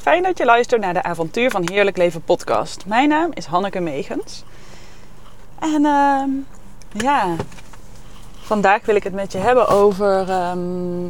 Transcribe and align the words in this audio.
Fijn 0.00 0.22
dat 0.22 0.38
je 0.38 0.44
luistert 0.44 0.80
naar 0.80 0.94
de 0.94 1.02
Avontuur 1.02 1.50
van 1.50 1.68
Heerlijk 1.68 1.96
Leven 1.96 2.22
podcast. 2.22 2.86
Mijn 2.86 3.08
naam 3.08 3.30
is 3.34 3.44
Hanneke 3.44 3.80
Megens. 3.80 4.44
En 5.58 5.84
ehm, 5.84 6.30
ja, 6.92 7.36
vandaag 8.38 8.84
wil 8.84 8.94
ik 8.94 9.02
het 9.02 9.12
met 9.12 9.32
je 9.32 9.38
hebben 9.38 9.68
over, 9.68 10.30
ehm, 10.30 11.08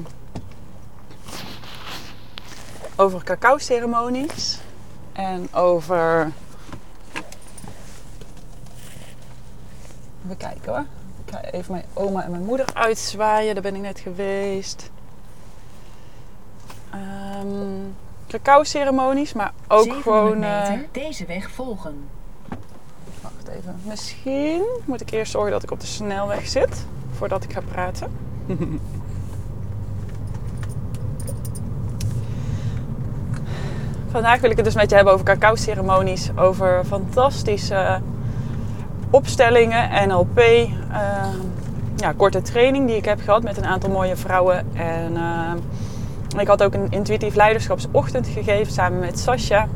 over 2.97 3.25
cacao-ceremonies. 3.25 4.59
En 5.13 5.55
over... 5.55 6.33
Even 10.25 10.37
kijken 10.37 10.73
hoor. 10.73 10.85
Ik 11.25 11.33
ga 11.33 11.43
even 11.43 11.73
mijn 11.73 11.87
oma 11.95 12.25
en 12.25 12.31
mijn 12.31 12.45
moeder 12.45 12.67
uitzwaaien. 12.75 13.55
Daar 13.55 13.63
ben 13.63 13.75
ik 13.75 13.81
net 13.81 14.01
geweest. 14.01 14.91
Um, 16.95 17.95
cacao-ceremonies, 18.31 19.33
maar 19.33 19.53
ook 19.69 19.93
gewoon. 20.03 20.43
Uh, 20.43 20.69
deze 20.93 21.27
weg 21.27 21.51
volgen. 21.51 22.09
Wacht 23.23 23.49
even. 23.59 23.81
Misschien 23.83 24.63
moet 24.85 25.01
ik 25.01 25.11
eerst 25.11 25.33
zorgen 25.33 25.51
dat 25.53 25.63
ik 25.63 25.71
op 25.71 25.81
de 25.81 25.87
snelweg 25.87 26.47
zit 26.47 26.87
voordat 27.17 27.45
ik 27.45 27.53
ga 27.53 27.61
praten. 27.71 28.11
Vandaag 34.11 34.41
wil 34.41 34.51
ik 34.51 34.57
het 34.57 34.65
dus 34.65 34.75
met 34.75 34.91
je 34.91 34.97
hebben 34.97 35.15
over 35.15 35.27
cacao-ceremonies, 35.27 36.31
over 36.37 36.85
fantastische 36.85 38.01
opstellingen, 39.11 40.09
NLP, 40.09 40.39
uh, 40.39 40.67
ja, 41.97 42.13
korte 42.17 42.43
training 42.43 42.87
die 42.87 42.97
ik 42.97 43.05
heb 43.05 43.21
gehad 43.21 43.43
met 43.43 43.57
een 43.57 43.67
aantal 43.67 43.91
mooie 43.91 44.17
vrouwen 44.17 44.77
en. 44.77 45.13
Uh, 45.13 45.53
ik 46.39 46.47
had 46.47 46.63
ook 46.63 46.75
een 46.75 46.91
intuïtief 46.91 47.35
leiderschapsochtend 47.35 48.27
gegeven 48.27 48.73
samen 48.73 48.99
met 48.99 49.19
Sascha. 49.19 49.69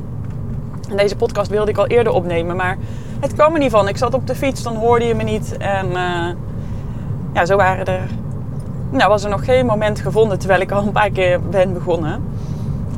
En 0.88 0.96
deze 0.96 1.16
podcast 1.16 1.50
wilde 1.50 1.70
ik 1.70 1.78
al 1.78 1.86
eerder 1.86 2.12
opnemen, 2.12 2.56
maar 2.56 2.78
het 3.20 3.32
kwam 3.32 3.52
er 3.52 3.58
niet 3.58 3.70
van. 3.70 3.88
Ik 3.88 3.96
zat 3.96 4.14
op 4.14 4.26
de 4.26 4.34
fiets, 4.34 4.62
dan 4.62 4.76
hoorde 4.76 5.04
je 5.04 5.14
me 5.14 5.22
niet. 5.22 5.56
En 5.56 5.86
uh, 5.86 6.28
ja, 7.32 7.46
zo 7.46 7.56
waren 7.56 7.86
er. 7.86 8.08
Nou, 8.90 9.08
was 9.08 9.24
er 9.24 9.30
nog 9.30 9.44
geen 9.44 9.66
moment 9.66 10.00
gevonden 10.00 10.38
terwijl 10.38 10.60
ik 10.60 10.70
al 10.70 10.82
een 10.82 10.92
paar 10.92 11.10
keer 11.10 11.40
ben 11.40 11.72
begonnen. 11.72 12.22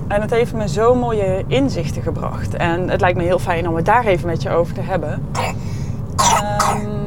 En 0.09 0.21
het 0.21 0.31
heeft 0.31 0.55
me 0.55 0.69
zo 0.69 0.95
mooie 0.95 1.45
inzichten 1.47 2.03
gebracht. 2.03 2.55
En 2.55 2.91
het 2.91 3.01
lijkt 3.01 3.19
me 3.19 3.25
heel 3.25 3.39
fijn 3.39 3.69
om 3.69 3.77
het 3.77 3.85
daar 3.85 4.05
even 4.05 4.27
met 4.27 4.43
je 4.43 4.51
over 4.51 4.75
te 4.75 4.81
hebben. 4.81 5.27
Um, 6.75 7.06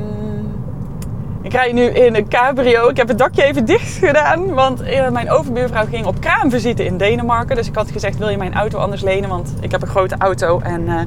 ik 1.42 1.52
rij 1.52 1.72
nu 1.72 1.84
in 1.84 2.16
een 2.16 2.30
cabrio. 2.30 2.88
Ik 2.90 2.98
heb 2.98 3.08
het 3.08 3.18
dakje 3.18 3.44
even 3.44 3.66
dicht 3.66 3.98
gedaan. 3.98 4.54
Want 4.54 4.82
mijn 5.12 5.32
overbuurvrouw 5.32 5.86
ging 5.86 6.06
op 6.06 6.20
kraamvisite 6.20 6.86
in 6.86 6.98
Denemarken. 6.98 7.56
Dus 7.56 7.68
ik 7.68 7.76
had 7.76 7.92
gezegd, 7.92 8.18
wil 8.18 8.30
je 8.30 8.38
mijn 8.38 8.54
auto 8.54 8.78
anders 8.78 9.02
lenen? 9.02 9.30
Want 9.30 9.54
ik 9.62 9.72
heb 9.72 9.82
een 9.82 9.88
grote 9.88 10.16
auto 10.18 10.60
en 10.60 10.82
uh, 10.82 11.02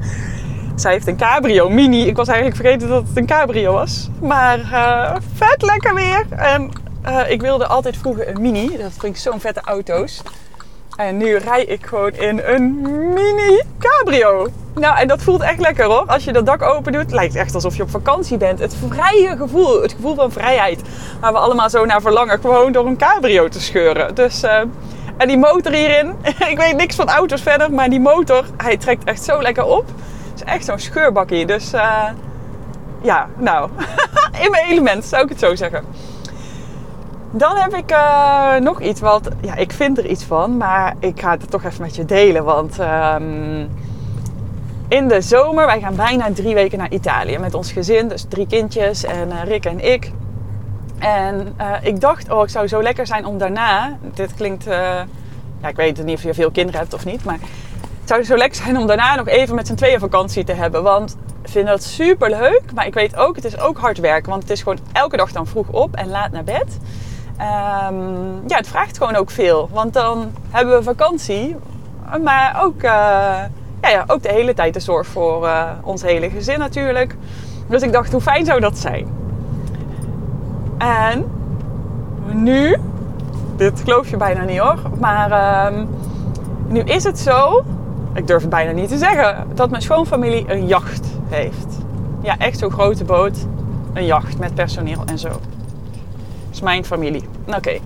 zij 0.74 0.92
heeft 0.92 1.06
een 1.06 1.16
cabrio, 1.16 1.68
mini. 1.68 2.06
Ik 2.06 2.16
was 2.16 2.28
eigenlijk 2.28 2.56
vergeten 2.56 2.88
dat 2.88 3.08
het 3.08 3.16
een 3.16 3.26
cabrio 3.26 3.72
was. 3.72 4.10
Maar 4.20 4.58
uh, 4.58 5.16
vet 5.34 5.62
lekker 5.62 5.94
weer. 5.94 6.26
En 6.30 6.70
ik 7.28 7.40
wilde 7.40 7.66
altijd 7.66 7.96
vroeger 7.96 8.28
een 8.28 8.40
mini. 8.40 8.76
Dat 8.76 8.92
vind 8.98 9.16
ik 9.16 9.16
zo'n 9.16 9.40
vette 9.40 9.60
auto's. 9.60 10.22
En 10.96 11.16
nu 11.16 11.36
rij 11.36 11.64
ik 11.64 11.86
gewoon 11.86 12.12
in 12.12 12.40
een 12.44 12.80
mini 13.14 13.62
cabrio. 13.78 14.48
Nou, 14.74 14.98
en 14.98 15.08
dat 15.08 15.22
voelt 15.22 15.40
echt 15.40 15.60
lekker 15.60 15.84
hoor. 15.84 16.04
Als 16.06 16.24
je 16.24 16.32
dat 16.32 16.46
dak 16.46 16.62
open 16.62 16.92
doet, 16.92 17.10
lijkt 17.10 17.32
het 17.32 17.42
echt 17.42 17.54
alsof 17.54 17.76
je 17.76 17.82
op 17.82 17.90
vakantie 17.90 18.36
bent. 18.36 18.58
Het 18.58 18.76
vrije 18.88 19.36
gevoel, 19.36 19.82
het 19.82 19.92
gevoel 19.92 20.14
van 20.14 20.32
vrijheid. 20.32 20.82
Waar 21.20 21.32
we 21.32 21.38
allemaal 21.38 21.70
zo 21.70 21.84
naar 21.84 22.00
verlangen, 22.00 22.40
gewoon 22.40 22.72
door 22.72 22.86
een 22.86 22.96
cabrio 22.96 23.48
te 23.48 23.60
scheuren. 23.60 24.14
Dus, 24.14 24.44
uh, 24.44 24.58
en 25.16 25.28
die 25.28 25.38
motor 25.38 25.72
hierin, 25.72 26.14
ik 26.50 26.58
weet 26.58 26.76
niks 26.76 26.96
van 26.96 27.08
auto's 27.08 27.42
verder, 27.42 27.72
maar 27.72 27.90
die 27.90 28.00
motor, 28.00 28.44
hij 28.56 28.76
trekt 28.76 29.04
echt 29.04 29.24
zo 29.24 29.42
lekker 29.42 29.64
op. 29.64 29.86
Het 29.86 30.34
is 30.34 30.44
echt 30.44 30.64
zo'n 30.64 30.78
scheurbakje. 30.78 31.46
Dus 31.46 31.74
uh, 31.74 32.08
ja, 33.02 33.28
nou, 33.36 33.70
in 34.44 34.50
mijn 34.50 34.66
element 34.68 35.04
zou 35.04 35.22
ik 35.22 35.28
het 35.28 35.38
zo 35.38 35.54
zeggen. 35.54 35.84
Dan 37.30 37.56
heb 37.56 37.74
ik 37.74 37.90
uh, 37.90 38.56
nog 38.56 38.80
iets 38.80 39.00
wat, 39.00 39.28
ja, 39.40 39.54
ik 39.54 39.72
vind 39.72 39.98
er 39.98 40.06
iets 40.06 40.24
van, 40.24 40.56
maar 40.56 40.94
ik 40.98 41.20
ga 41.20 41.30
het 41.30 41.50
toch 41.50 41.64
even 41.64 41.82
met 41.82 41.96
je 41.96 42.04
delen. 42.04 42.44
Want 42.44 42.78
um, 42.78 43.70
in 44.92 45.08
de 45.08 45.20
zomer, 45.20 45.66
wij 45.66 45.80
gaan 45.80 45.96
bijna 45.96 46.32
drie 46.32 46.54
weken 46.54 46.78
naar 46.78 46.90
Italië 46.90 47.38
met 47.38 47.54
ons 47.54 47.72
gezin. 47.72 48.08
Dus 48.08 48.24
drie 48.28 48.46
kindjes 48.46 49.04
en 49.04 49.28
uh, 49.28 49.42
Rick 49.44 49.64
en 49.64 49.92
ik. 49.92 50.12
En 50.98 51.54
uh, 51.60 51.66
ik 51.82 52.00
dacht, 52.00 52.30
oh, 52.30 52.40
het 52.40 52.50
zou 52.50 52.68
zo 52.68 52.82
lekker 52.82 53.06
zijn 53.06 53.26
om 53.26 53.38
daarna, 53.38 53.96
dit 54.14 54.34
klinkt, 54.34 54.64
ja, 54.64 55.68
ik 55.68 55.76
weet 55.76 56.04
niet 56.04 56.16
of 56.16 56.22
je 56.22 56.34
veel 56.34 56.50
kinderen 56.50 56.80
hebt 56.80 56.94
of 56.94 57.04
niet, 57.04 57.24
maar 57.24 57.38
het 58.00 58.08
zou 58.08 58.24
zo 58.24 58.36
lekker 58.36 58.62
zijn 58.62 58.78
om 58.78 58.86
daarna 58.86 59.14
nog 59.14 59.28
even 59.28 59.54
met 59.54 59.66
z'n 59.66 59.74
tweeën 59.74 59.98
vakantie 59.98 60.44
te 60.44 60.52
hebben. 60.52 60.82
Want 60.82 61.16
ik 61.42 61.48
vind 61.48 61.66
dat 61.66 61.82
super 61.82 62.30
leuk, 62.30 62.62
maar 62.74 62.86
ik 62.86 62.94
weet 62.94 63.16
ook, 63.16 63.36
het 63.36 63.44
is 63.44 63.58
ook 63.58 63.78
hard 63.78 63.98
werken. 63.98 64.30
Want 64.30 64.42
het 64.42 64.52
is 64.52 64.62
gewoon 64.62 64.78
elke 64.92 65.16
dag 65.16 65.32
dan 65.32 65.46
vroeg 65.46 65.68
op 65.68 65.94
en 65.94 66.08
laat 66.08 66.30
naar 66.30 66.44
bed. 66.44 66.78
Um, 67.40 68.42
ja, 68.46 68.56
het 68.56 68.68
vraagt 68.68 68.98
gewoon 68.98 69.16
ook 69.16 69.30
veel. 69.30 69.68
Want 69.72 69.92
dan 69.92 70.32
hebben 70.50 70.76
we 70.76 70.82
vakantie, 70.82 71.56
maar 72.22 72.62
ook, 72.62 72.82
ja, 73.82 73.88
ja, 73.88 74.04
ook 74.06 74.22
de 74.22 74.32
hele 74.32 74.54
tijd 74.54 74.74
de 74.74 74.80
zorg 74.80 75.06
voor 75.06 75.44
uh, 75.44 75.70
ons 75.82 76.02
hele 76.02 76.30
gezin 76.30 76.58
natuurlijk. 76.58 77.16
Dus 77.68 77.82
ik 77.82 77.92
dacht, 77.92 78.12
hoe 78.12 78.20
fijn 78.20 78.44
zou 78.44 78.60
dat 78.60 78.78
zijn? 78.78 79.08
En 80.78 81.24
nu, 82.32 82.76
dit 83.56 83.80
geloof 83.84 84.08
je 84.08 84.16
bijna 84.16 84.44
niet 84.44 84.58
hoor, 84.58 84.78
maar 85.00 85.66
um, 85.72 85.88
nu 86.68 86.80
is 86.80 87.04
het 87.04 87.18
zo, 87.18 87.64
ik 88.14 88.26
durf 88.26 88.40
het 88.40 88.50
bijna 88.50 88.72
niet 88.72 88.88
te 88.88 88.98
zeggen, 88.98 89.46
dat 89.54 89.70
mijn 89.70 89.82
schoonfamilie 89.82 90.52
een 90.52 90.66
jacht 90.66 91.06
heeft. 91.28 91.78
Ja, 92.20 92.38
echt 92.38 92.58
zo'n 92.58 92.70
grote 92.70 93.04
boot, 93.04 93.46
een 93.92 94.06
jacht 94.06 94.38
met 94.38 94.54
personeel 94.54 95.02
en 95.06 95.18
zo 95.18 95.30
is 96.52 96.60
mijn 96.60 96.84
familie. 96.84 97.22
Oké. 97.56 97.78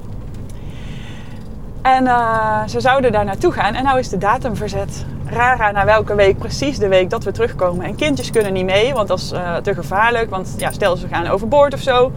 En 1.94 2.04
uh, 2.04 2.66
ze 2.66 2.80
zouden 2.80 3.12
daar 3.12 3.24
naartoe 3.24 3.52
gaan. 3.52 3.74
En 3.74 3.84
nou 3.84 3.98
is 3.98 4.08
de 4.08 4.18
datum 4.18 4.56
verzet. 4.56 5.04
Rara 5.26 5.70
naar 5.70 5.84
welke 5.84 6.14
week, 6.14 6.38
precies 6.38 6.78
de 6.78 6.88
week 6.88 7.10
dat 7.10 7.24
we 7.24 7.32
terugkomen. 7.32 7.84
En 7.84 7.94
kindjes 7.94 8.30
kunnen 8.30 8.52
niet 8.52 8.64
mee, 8.64 8.94
want 8.94 9.08
dat 9.08 9.18
is 9.18 9.32
uh, 9.32 9.56
te 9.56 9.74
gevaarlijk. 9.74 10.30
Want 10.30 10.54
ja, 10.58 10.72
stel 10.72 10.96
ze 10.96 11.08
gaan 11.08 11.26
overboord 11.26 11.74
of 11.74 11.80
zo. 11.80 12.12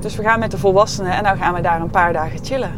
Dus 0.00 0.16
we 0.16 0.22
gaan 0.22 0.38
met 0.38 0.50
de 0.50 0.58
volwassenen 0.58 1.12
en 1.12 1.22
nou 1.22 1.38
gaan 1.38 1.54
we 1.54 1.60
daar 1.60 1.80
een 1.80 1.90
paar 1.90 2.12
dagen 2.12 2.44
chillen. 2.44 2.70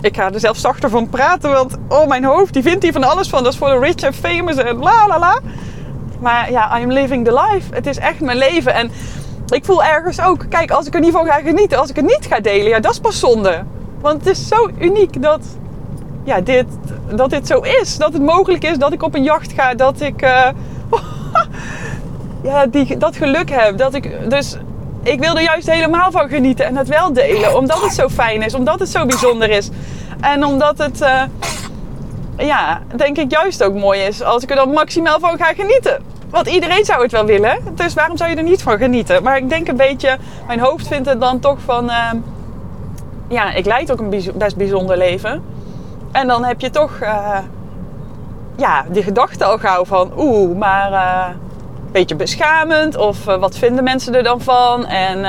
Ik 0.00 0.16
ga 0.16 0.32
er 0.32 0.40
zelf 0.40 0.56
zachter 0.56 0.90
van 0.90 1.08
praten, 1.08 1.50
want 1.50 1.76
oh, 1.88 2.06
mijn 2.06 2.24
hoofd 2.24 2.52
die 2.52 2.62
vindt 2.62 2.82
hier 2.82 2.92
van 2.92 3.04
alles 3.04 3.28
van. 3.28 3.42
Dat 3.42 3.52
is 3.52 3.58
voor 3.58 3.68
de 3.68 3.78
rich 3.78 4.02
en 4.02 4.14
famous 4.14 4.56
en 4.56 4.78
la 4.78 5.06
la 5.06 5.18
la. 5.18 5.40
Maar 6.20 6.50
ja, 6.50 6.78
I'm 6.80 6.92
living 6.92 7.24
the 7.24 7.32
life. 7.32 7.74
Het 7.74 7.86
is 7.86 7.98
echt 7.98 8.20
mijn 8.20 8.38
leven. 8.38 8.74
En 8.74 8.90
ik 9.48 9.64
voel 9.64 9.84
ergens 9.84 10.20
ook, 10.20 10.44
kijk, 10.48 10.70
als 10.70 10.86
ik 10.86 10.94
er 10.94 11.00
niet 11.00 11.12
van 11.12 11.26
ga 11.26 11.40
genieten, 11.40 11.78
als 11.78 11.90
ik 11.90 11.96
het 11.96 12.04
niet 12.04 12.26
ga 12.28 12.40
delen, 12.40 12.68
ja, 12.68 12.80
dat 12.80 12.92
is 12.92 13.00
pas 13.00 13.18
zonde. 13.18 13.64
Want 14.04 14.24
het 14.24 14.36
is 14.36 14.48
zo 14.48 14.70
uniek 14.78 15.22
dat, 15.22 15.40
ja, 16.24 16.40
dit, 16.40 16.64
dat 17.14 17.30
dit 17.30 17.46
zo 17.46 17.60
is. 17.60 17.96
Dat 17.96 18.12
het 18.12 18.22
mogelijk 18.22 18.64
is 18.64 18.78
dat 18.78 18.92
ik 18.92 19.02
op 19.02 19.14
een 19.14 19.22
jacht 19.22 19.52
ga, 19.52 19.74
dat 19.74 20.00
ik 20.00 20.22
uh, 20.22 20.48
ja, 22.50 22.66
die, 22.66 22.96
dat 22.96 23.16
geluk 23.16 23.50
heb. 23.50 23.78
Dat 23.78 23.94
ik, 23.94 24.30
dus 24.30 24.56
ik 25.02 25.20
wil 25.20 25.36
er 25.36 25.42
juist 25.42 25.70
helemaal 25.70 26.10
van 26.10 26.28
genieten 26.28 26.66
en 26.66 26.76
het 26.76 26.88
wel 26.88 27.12
delen. 27.12 27.56
Omdat 27.56 27.82
het 27.82 27.92
zo 27.92 28.08
fijn 28.08 28.42
is, 28.42 28.54
omdat 28.54 28.80
het 28.80 28.88
zo 28.88 29.06
bijzonder 29.06 29.50
is. 29.50 29.70
En 30.20 30.44
omdat 30.44 30.78
het, 30.78 31.00
uh, 31.00 31.22
ja, 32.36 32.82
denk 32.96 33.16
ik 33.16 33.30
juist 33.30 33.62
ook 33.62 33.74
mooi 33.74 34.00
is 34.00 34.22
als 34.22 34.42
ik 34.42 34.50
er 34.50 34.56
dan 34.56 34.70
maximaal 34.70 35.20
van 35.20 35.38
ga 35.38 35.52
genieten. 35.52 36.02
Want 36.30 36.46
iedereen 36.46 36.84
zou 36.84 37.02
het 37.02 37.12
wel 37.12 37.24
willen. 37.24 37.58
Dus 37.74 37.94
waarom 37.94 38.16
zou 38.16 38.30
je 38.30 38.36
er 38.36 38.42
niet 38.42 38.62
van 38.62 38.78
genieten? 38.78 39.22
Maar 39.22 39.36
ik 39.36 39.48
denk 39.48 39.68
een 39.68 39.76
beetje, 39.76 40.18
mijn 40.46 40.60
hoofd 40.60 40.88
vindt 40.88 41.08
het 41.08 41.20
dan 41.20 41.40
toch 41.40 41.58
van... 41.64 41.84
Uh, 41.84 42.10
ja, 43.28 43.52
ik 43.52 43.66
leid 43.66 43.92
ook 43.92 44.00
een 44.00 44.22
best 44.34 44.56
bijzonder 44.56 44.96
leven. 44.96 45.42
En 46.12 46.26
dan 46.26 46.44
heb 46.44 46.60
je 46.60 46.70
toch... 46.70 46.98
Uh, 47.02 47.38
ja, 48.56 48.84
die 48.88 49.02
gedachte 49.02 49.44
al 49.44 49.58
gauw 49.58 49.84
van... 49.84 50.12
Oeh, 50.16 50.58
maar... 50.58 50.92
Een 51.86 52.00
beetje 52.00 52.16
beschamend. 52.16 52.96
Of 52.96 53.24
wat 53.24 53.58
vinden 53.58 53.84
mensen 53.84 54.14
er 54.14 54.22
dan 54.22 54.40
van? 54.40 54.86
En 54.86 55.26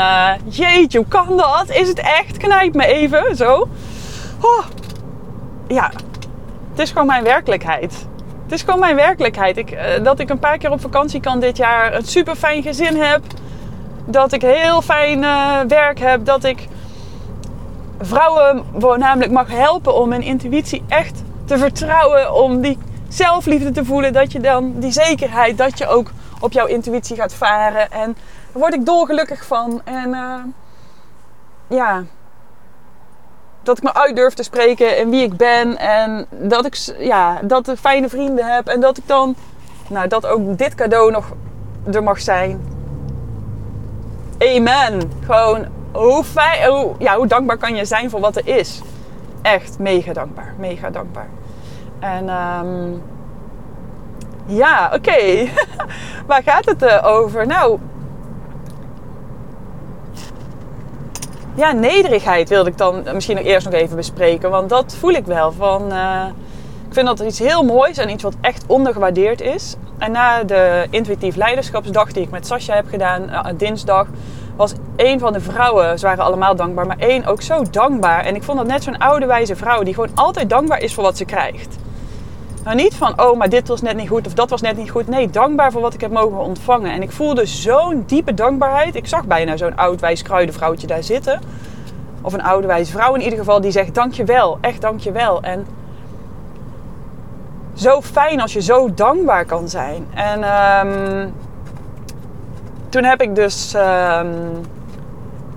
jeetje, 0.47 0.97
hoe 0.97 1.07
kan 1.07 1.37
dat? 1.37 1.69
Is 1.69 1.87
het 1.87 1.99
echt? 1.99 2.37
Knijp 2.37 2.73
me 2.73 2.85
even. 2.85 3.35
Zo. 3.35 3.67
Oh. 4.41 4.65
Ja, 5.67 5.91
het 6.71 6.79
is 6.79 6.91
gewoon 6.91 7.07
mijn 7.07 7.23
werkelijkheid. 7.23 8.07
Het 8.43 8.53
is 8.53 8.61
gewoon 8.61 8.79
mijn 8.79 8.95
werkelijkheid. 8.95 9.57
Ik, 9.57 9.77
dat 10.03 10.19
ik 10.19 10.29
een 10.29 10.39
paar 10.39 10.57
keer 10.57 10.71
op 10.71 10.81
vakantie 10.81 11.19
kan 11.19 11.39
dit 11.39 11.57
jaar. 11.57 11.93
Een 11.93 12.05
super 12.05 12.35
fijn 12.35 12.63
gezin 12.63 13.01
heb. 13.01 13.21
Dat 14.05 14.31
ik 14.31 14.41
heel 14.41 14.81
fijn 14.81 15.25
werk 15.67 15.99
heb. 15.99 16.25
Dat 16.25 16.43
ik 16.43 16.67
vrouwen 17.99 18.63
voornamelijk 18.77 19.31
mag 19.31 19.47
helpen 19.47 19.95
om 19.95 20.11
hun 20.11 20.21
intuïtie 20.21 20.83
echt 20.87 21.23
te 21.45 21.57
vertrouwen. 21.57 22.33
Om 22.33 22.61
die 22.61 22.77
zelfliefde 23.07 23.71
te 23.71 23.85
voelen. 23.85 24.13
Dat 24.13 24.31
je 24.31 24.39
dan 24.39 24.73
die 24.79 24.91
zekerheid. 24.91 25.57
Dat 25.57 25.77
je 25.77 25.87
ook 25.87 26.11
op 26.39 26.51
jouw 26.51 26.65
intuïtie 26.65 27.15
gaat 27.15 27.33
varen. 27.33 27.91
En 27.91 28.15
daar 28.51 28.61
word 28.61 28.73
ik 28.73 28.85
dolgelukkig 28.85 29.45
van. 29.45 29.81
En 29.83 30.09
uh, 30.09 30.35
ja. 31.67 32.03
dat 33.63 33.77
ik 33.77 33.83
me 33.83 33.93
uit 33.93 34.15
durf 34.15 34.33
te 34.33 34.43
spreken 34.43 34.97
in 34.97 35.09
wie 35.09 35.23
ik 35.23 35.37
ben. 35.37 35.77
En 35.77 36.25
dat 36.29 36.65
ik, 36.65 36.75
ja, 36.99 37.39
dat 37.41 37.67
ik 37.67 37.77
fijne 37.77 38.09
vrienden 38.09 38.53
heb. 38.53 38.67
En 38.67 38.79
dat 38.79 38.97
ik 38.97 39.07
dan, 39.07 39.35
nou, 39.89 40.07
dat 40.07 40.25
ook 40.25 40.57
dit 40.57 40.75
cadeau 40.75 41.11
nog 41.11 41.25
er 41.91 42.03
mag 42.03 42.21
zijn. 42.21 42.73
Amen. 44.39 45.11
Gewoon, 45.25 45.65
hoe, 45.95 46.23
fijn, 46.23 46.69
hoe, 46.69 46.93
ja, 46.99 47.15
hoe 47.15 47.27
dankbaar 47.27 47.57
kan 47.57 47.75
je 47.75 47.85
zijn 47.85 48.09
voor 48.09 48.19
wat 48.19 48.35
er 48.35 48.47
is? 48.47 48.81
Echt 49.41 49.79
mega 49.79 50.13
dankbaar. 50.13 50.53
Mega 50.57 50.89
dankbaar. 50.89 51.29
En 51.99 52.29
ehm, 52.29 52.91
ja, 54.45 54.91
oké. 54.93 55.47
Waar 56.27 56.43
gaat 56.43 56.65
het 56.65 56.81
eh, 56.83 57.05
over? 57.05 57.47
Nou, 57.47 57.79
ja, 61.55 61.71
nederigheid 61.71 62.49
wilde 62.49 62.69
ik 62.69 62.77
dan 62.77 63.03
misschien 63.13 63.35
nog 63.35 63.45
eerst 63.45 63.65
nog 63.65 63.73
even 63.75 63.95
bespreken. 63.95 64.49
Want 64.49 64.69
dat 64.69 64.95
voel 64.99 65.11
ik 65.11 65.25
wel. 65.25 65.51
Van, 65.51 65.91
eh, 65.91 66.25
ik 66.87 66.93
vind 66.93 67.07
dat 67.07 67.19
iets 67.19 67.39
heel 67.39 67.63
moois 67.63 67.97
en 67.97 68.09
iets 68.09 68.23
wat 68.23 68.35
echt 68.41 68.63
ondergewaardeerd 68.67 69.41
is. 69.41 69.75
En 69.97 70.11
na 70.11 70.43
de 70.43 70.87
intuïtief 70.89 71.35
leiderschapsdag 71.35 72.11
die 72.11 72.23
ik 72.23 72.29
met 72.29 72.47
Sascha 72.47 72.75
heb 72.75 72.87
gedaan, 72.89 73.29
eh, 73.29 73.45
dinsdag, 73.57 74.07
was 74.55 74.73
een 74.95 75.19
van 75.19 75.33
de 75.33 75.39
vrouwen, 75.39 75.99
ze 75.99 76.05
waren 76.05 76.23
allemaal 76.23 76.55
dankbaar, 76.55 76.87
maar 76.87 76.99
één 76.99 77.25
ook 77.25 77.41
zo 77.41 77.63
dankbaar. 77.71 78.25
En 78.25 78.35
ik 78.35 78.43
vond 78.43 78.57
dat 78.57 78.67
net 78.67 78.83
zo'n 78.83 78.97
oude 78.97 79.25
wijze 79.25 79.55
vrouw 79.55 79.83
die 79.83 79.93
gewoon 79.93 80.15
altijd 80.15 80.49
dankbaar 80.49 80.81
is 80.81 80.93
voor 80.93 81.03
wat 81.03 81.17
ze 81.17 81.25
krijgt. 81.25 81.77
Nou, 82.63 82.77
niet 82.77 82.95
van, 82.95 83.21
oh, 83.21 83.37
maar 83.37 83.49
dit 83.49 83.67
was 83.67 83.81
net 83.81 83.95
niet 83.95 84.09
goed 84.09 84.27
of 84.27 84.33
dat 84.33 84.49
was 84.49 84.61
net 84.61 84.77
niet 84.77 84.89
goed. 84.89 85.07
Nee, 85.07 85.29
dankbaar 85.29 85.71
voor 85.71 85.81
wat 85.81 85.93
ik 85.93 86.01
heb 86.01 86.11
mogen 86.11 86.37
ontvangen. 86.37 86.91
En 86.91 87.01
ik 87.01 87.11
voelde 87.11 87.45
zo'n 87.45 88.03
diepe 88.07 88.33
dankbaarheid. 88.33 88.95
Ik 88.95 89.07
zag 89.07 89.25
bijna 89.25 89.57
zo'n 89.57 89.75
oud 89.75 90.01
wijs 90.01 90.21
kruidenvrouwtje 90.21 90.87
daar 90.87 91.03
zitten. 91.03 91.39
Of 92.21 92.33
een 92.33 92.43
oude 92.43 92.67
wijze 92.67 92.91
vrouw 92.91 93.13
in 93.13 93.21
ieder 93.21 93.39
geval, 93.39 93.61
die 93.61 93.71
zegt 93.71 93.95
dankjewel, 93.95 94.57
echt 94.61 94.81
dankjewel. 94.81 95.41
En 95.41 95.65
zo 97.73 98.01
fijn 98.01 98.41
als 98.41 98.53
je 98.53 98.61
zo 98.61 98.93
dankbaar 98.93 99.45
kan 99.45 99.69
zijn. 99.69 100.07
En 100.13 100.43
ehm, 100.43 101.27
toen 102.95 103.03
heb 103.03 103.21
ik 103.21 103.35
dus 103.35 103.73
ehm, 103.73 104.27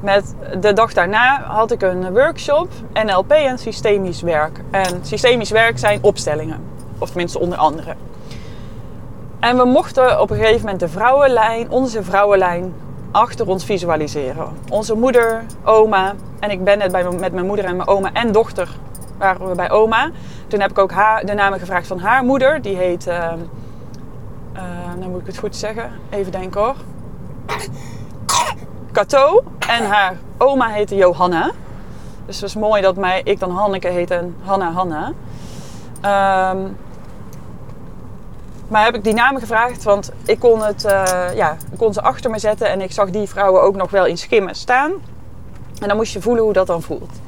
met 0.01 0.35
de 0.61 0.73
dag 0.73 0.93
daarna 0.93 1.43
had 1.43 1.71
ik 1.71 1.83
een 1.83 2.13
workshop 2.13 2.69
NLP 2.93 3.31
en 3.31 3.59
systemisch 3.59 4.23
werk. 4.23 4.61
En 4.71 4.99
systemisch 5.03 5.51
werk 5.51 5.79
zijn 5.79 5.99
opstellingen. 6.03 6.61
Of 6.99 7.09
tenminste 7.09 7.39
onder 7.39 7.59
andere. 7.59 7.95
En 9.41 9.57
we 9.57 9.65
mochten 9.65 10.21
op 10.21 10.31
een 10.31 10.37
gegeven 10.37 10.61
moment 10.61 10.81
de 10.81 10.89
vrouwenlijn, 10.89 11.71
onze 11.71 12.03
vrouwenlijn, 12.03 12.75
achter 13.11 13.49
ons 13.49 13.65
visualiseren. 13.65 14.49
Onze 14.71 14.95
moeder, 14.95 15.45
oma 15.65 16.15
en 16.41 16.51
ik 16.51 16.65
ben 16.65 16.79
net 16.79 16.93
bij, 16.93 17.05
met 17.05 17.33
mijn 17.33 17.47
moeder 17.47 17.65
en 17.65 17.77
mijn 17.77 17.89
oma 17.89 18.11
en 18.13 18.33
dochter 18.33 18.69
waren 19.19 19.49
we 19.49 19.55
bij 19.55 19.71
oma. 19.71 20.11
Toen 20.47 20.61
heb 20.61 20.71
ik 20.71 20.79
ook 20.79 20.93
haar, 20.93 21.27
de 21.27 21.35
namen 21.35 21.59
gevraagd 21.59 21.87
van 21.87 21.99
haar 21.99 22.25
moeder. 22.25 22.63
Die 22.63 22.77
heet, 22.77 23.07
uh, 23.07 23.33
nou 24.99 25.11
moet 25.11 25.21
ik 25.21 25.27
het 25.27 25.39
goed 25.39 25.57
zeggen, 25.57 25.91
even 26.11 26.33
denken 26.33 26.61
hoor. 26.61 26.75
Cato. 28.93 29.43
En 29.59 29.87
haar 29.87 30.17
oma 30.39 30.69
heette 30.69 30.95
Johanna. 30.95 31.51
Dus 32.27 32.41
het 32.41 32.53
was 32.53 32.63
mooi 32.63 32.83
dat 32.83 32.97
mij, 32.97 33.21
ik 33.25 33.39
dan 33.39 33.51
Hanneke 33.51 33.89
heet 33.89 34.11
en 34.11 34.37
Hanna 34.45 34.73
Hanna. 34.73 35.13
Um, 36.53 36.77
maar 38.69 38.85
heb 38.85 38.95
ik 38.95 39.05
die 39.05 39.15
namen 39.15 39.41
gevraagd, 39.41 39.83
want 39.83 40.13
ik 40.25 40.39
kon, 40.39 40.63
het, 40.63 40.85
uh, 40.85 41.35
ja, 41.35 41.57
ik 41.73 41.79
kon 41.79 41.93
ze 41.93 42.03
achter 42.03 42.31
me 42.31 42.39
zetten 42.39 42.71
en 42.71 42.81
ik 42.81 42.93
zag 42.93 43.11
die 43.11 43.29
vrouwen 43.29 43.63
ook 43.63 43.77
nog 43.77 43.91
wel 43.91 44.07
in 44.07 44.19
schimmen 44.19 44.55
staan. 44.55 44.93
En 45.81 45.89
dan 45.89 45.97
moest 45.97 46.13
je 46.13 46.21
voelen 46.21 46.45
hoe 46.45 46.53
dat 46.53 46.67
dan 46.67 46.83
voelt. 46.83 47.21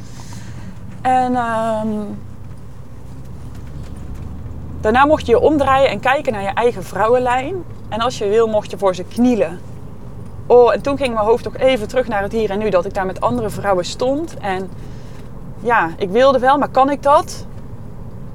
En 1.02 1.36
um, 1.36 2.18
daarna 4.80 5.06
mocht 5.06 5.26
je 5.26 5.32
je 5.32 5.40
omdraaien 5.40 5.90
en 5.90 6.00
kijken 6.00 6.32
naar 6.32 6.42
je 6.42 6.48
eigen 6.54 6.84
vrouwenlijn. 6.84 7.64
En 7.88 8.00
als 8.00 8.18
je 8.18 8.28
wil, 8.28 8.46
mocht 8.46 8.70
je 8.70 8.78
voor 8.78 8.94
ze 8.94 9.04
knielen. 9.04 9.60
Oh, 10.50 10.72
en 10.72 10.80
toen 10.80 10.96
ging 10.96 11.14
mijn 11.14 11.26
hoofd 11.26 11.42
toch 11.42 11.56
even 11.56 11.88
terug 11.88 12.08
naar 12.08 12.22
het 12.22 12.32
hier 12.32 12.50
en 12.50 12.58
nu, 12.58 12.70
dat 12.70 12.84
ik 12.84 12.94
daar 12.94 13.06
met 13.06 13.20
andere 13.20 13.50
vrouwen 13.50 13.84
stond. 13.84 14.36
En 14.38 14.70
ja, 15.60 15.90
ik 15.96 16.10
wilde 16.10 16.38
wel, 16.38 16.58
maar 16.58 16.68
kan 16.68 16.90
ik 16.90 17.02
dat? 17.02 17.46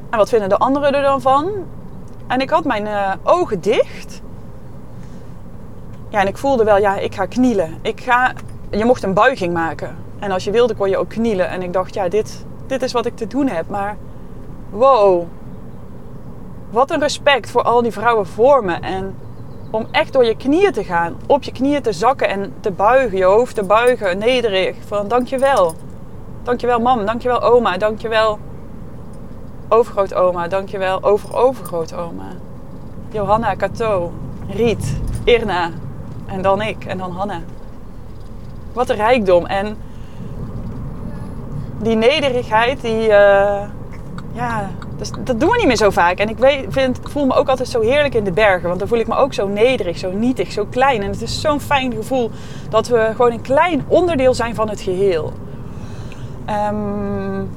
En 0.09 0.17
wat 0.17 0.29
vinden 0.29 0.50
de 0.50 0.57
anderen 0.57 0.94
er 0.94 1.01
dan 1.01 1.21
van? 1.21 1.51
En 2.27 2.39
ik 2.39 2.50
had 2.50 2.63
mijn 2.63 2.85
uh, 2.85 3.12
ogen 3.23 3.62
dicht. 3.62 4.21
Ja, 6.09 6.19
en 6.19 6.27
ik 6.27 6.38
voelde 6.38 6.63
wel, 6.63 6.77
ja, 6.77 6.97
ik 6.97 7.15
ga 7.15 7.25
knielen. 7.25 7.77
Ik 7.81 8.01
ga, 8.01 8.33
je 8.69 8.85
mocht 8.85 9.03
een 9.03 9.13
buiging 9.13 9.53
maken. 9.53 9.95
En 10.19 10.31
als 10.31 10.44
je 10.44 10.51
wilde, 10.51 10.75
kon 10.75 10.89
je 10.89 10.97
ook 10.97 11.09
knielen. 11.09 11.50
En 11.50 11.62
ik 11.62 11.73
dacht, 11.73 11.94
ja, 11.94 12.09
dit, 12.09 12.45
dit 12.67 12.81
is 12.81 12.91
wat 12.91 13.06
ik 13.06 13.15
te 13.15 13.27
doen 13.27 13.47
heb. 13.47 13.69
Maar 13.69 13.97
wow, 14.69 15.23
wat 16.69 16.91
een 16.91 17.00
respect 17.00 17.51
voor 17.51 17.63
al 17.63 17.81
die 17.81 17.91
vrouwen 17.91 18.25
voor 18.25 18.65
me. 18.65 18.73
En 18.73 19.15
om 19.75 19.88
echt 19.92 20.13
door 20.13 20.25
je 20.25 20.36
knieën 20.36 20.72
te 20.72 20.83
gaan, 20.83 21.16
op 21.27 21.44
je 21.44 21.51
knieën 21.51 21.81
te 21.81 21.92
zakken 21.92 22.30
en 22.30 22.54
te 22.60 22.72
buigen, 22.72 23.18
je 23.18 23.24
hoofd 23.24 23.56
te 23.56 23.63
buigen, 23.63 24.18
nederig. 24.18 24.75
Van 24.88 25.07
dankjewel. 25.07 25.75
Dankjewel 26.44 26.80
mam, 26.80 27.06
dankjewel 27.06 27.42
oma, 27.42 27.77
dankjewel 27.77 28.39
overgrootoma, 29.69 30.48
dankjewel 30.48 31.04
over-overgrootoma. 31.04 32.27
Johanna, 33.12 33.56
Cato, 33.56 34.13
Riet, 34.50 35.00
Irna 35.24 35.69
en 36.25 36.42
dan 36.42 36.62
ik 36.62 36.86
en 36.86 36.98
dan 36.98 37.12
Hanna. 37.12 37.39
Wat 38.74 38.89
een 38.89 38.95
rijkdom. 38.95 39.45
En 39.45 39.77
die 41.77 41.95
nederigheid, 41.95 42.81
die, 42.81 43.07
uh, 43.07 43.62
ja, 44.31 44.69
dat, 44.97 45.12
dat, 45.24 45.39
doen 45.39 45.50
we 45.50 45.57
niet 45.57 45.68
meer 45.68 45.75
zo 45.75 45.89
vaak. 45.89 46.18
En 46.18 46.30
ik 46.30 46.38
weet, 46.38 46.65
vind, 46.69 47.00
voel 47.03 47.25
me 47.25 47.33
ook 47.33 47.50
altijd 47.50 47.69
zo 47.69 47.81
heerlijk 47.81 48.13
in 48.13 48.24
de 48.24 48.31
bergen. 48.31 48.68
Want 48.68 48.80
dan 48.80 48.88
voel 48.88 49.00
ik 49.00 49.07
me 49.07 49.15
ook 49.15 49.33
zo 49.33 49.47
nederig, 49.47 49.97
zo 49.97 50.12
nietig, 50.12 50.51
zo 50.51 50.65
klein. 50.69 51.03
En 51.03 51.09
het 51.09 51.21
is 51.21 51.42
zo'n 51.42 51.59
fijn 51.59 51.94
gevoel 51.94 52.31
dat 52.69 52.88
we 52.88 53.09
gewoon 53.15 53.31
een 53.31 53.42
klein 53.42 53.83
onderdeel 53.88 54.33
zijn 54.33 54.56
van 54.56 54.69
het 54.69 54.81
geheel. 54.81 55.33
Um, 56.50 57.50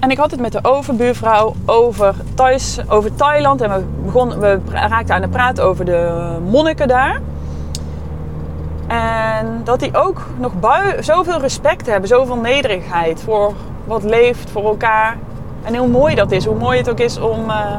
en 0.00 0.10
ik 0.10 0.18
had 0.18 0.30
het 0.30 0.40
met 0.40 0.52
de 0.52 0.58
overbuurvrouw 0.62 1.54
over, 1.64 2.14
thuis, 2.34 2.78
over 2.88 3.14
Thailand. 3.14 3.60
En 3.60 3.70
we, 3.70 3.84
begonnen, 4.04 4.40
we 4.40 4.60
raakten 4.70 5.14
aan 5.14 5.20
de 5.20 5.28
praat 5.28 5.60
over 5.60 5.84
de 5.84 6.36
monniken 6.50 6.88
daar. 6.88 7.20
En 8.86 9.60
dat 9.64 9.80
die 9.80 9.96
ook 9.96 10.26
nog 10.38 10.60
bui, 10.60 11.02
zoveel 11.02 11.40
respect 11.40 11.86
hebben, 11.86 12.08
zoveel 12.08 12.36
nederigheid 12.36 13.22
voor 13.22 13.52
wat 13.84 14.02
leeft, 14.02 14.50
voor 14.50 14.64
elkaar. 14.64 15.18
En 15.66 15.76
hoe 15.76 15.88
mooi 15.88 16.14
dat 16.14 16.30
is, 16.30 16.44
hoe 16.44 16.56
mooi 16.56 16.78
het 16.78 16.90
ook 16.90 16.98
is 16.98 17.18
om 17.18 17.44
uh, 17.50 17.78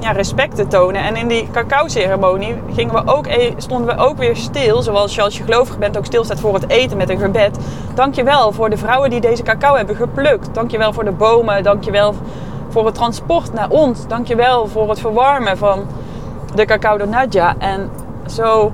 ja, 0.00 0.10
respect 0.10 0.56
te 0.56 0.66
tonen. 0.66 1.02
En 1.02 1.16
in 1.16 1.28
die 1.28 1.48
cacao-ceremonie 1.52 2.54
gingen 2.74 2.94
we 2.94 3.12
ook, 3.12 3.26
e-, 3.26 3.52
stonden 3.56 3.96
we 3.96 4.02
ook 4.02 4.16
weer 4.16 4.36
stil, 4.36 4.82
zoals 4.82 5.14
je 5.14 5.22
als 5.22 5.36
je 5.36 5.44
gelovig 5.44 5.78
bent 5.78 5.98
ook 5.98 6.04
stilstaat 6.04 6.40
voor 6.40 6.54
het 6.54 6.68
eten 6.68 6.96
met 6.96 7.10
een 7.10 7.18
gebed. 7.18 7.58
Dankjewel 7.94 8.52
voor 8.52 8.70
de 8.70 8.76
vrouwen 8.76 9.10
die 9.10 9.20
deze 9.20 9.42
cacao 9.42 9.76
hebben 9.76 9.96
geplukt. 9.96 10.48
Dankjewel 10.54 10.92
voor 10.92 11.04
de 11.04 11.12
bomen, 11.12 11.62
dankjewel 11.62 12.14
voor 12.68 12.86
het 12.86 12.94
transport 12.94 13.52
naar 13.52 13.70
ons. 13.70 14.06
Dankjewel 14.06 14.66
voor 14.66 14.88
het 14.88 15.00
verwarmen 15.00 15.58
van 15.58 15.86
de 16.54 16.64
cacao 16.64 16.96
door 16.96 17.08
Nadja. 17.08 17.54
En 17.58 17.90
zo, 18.26 18.72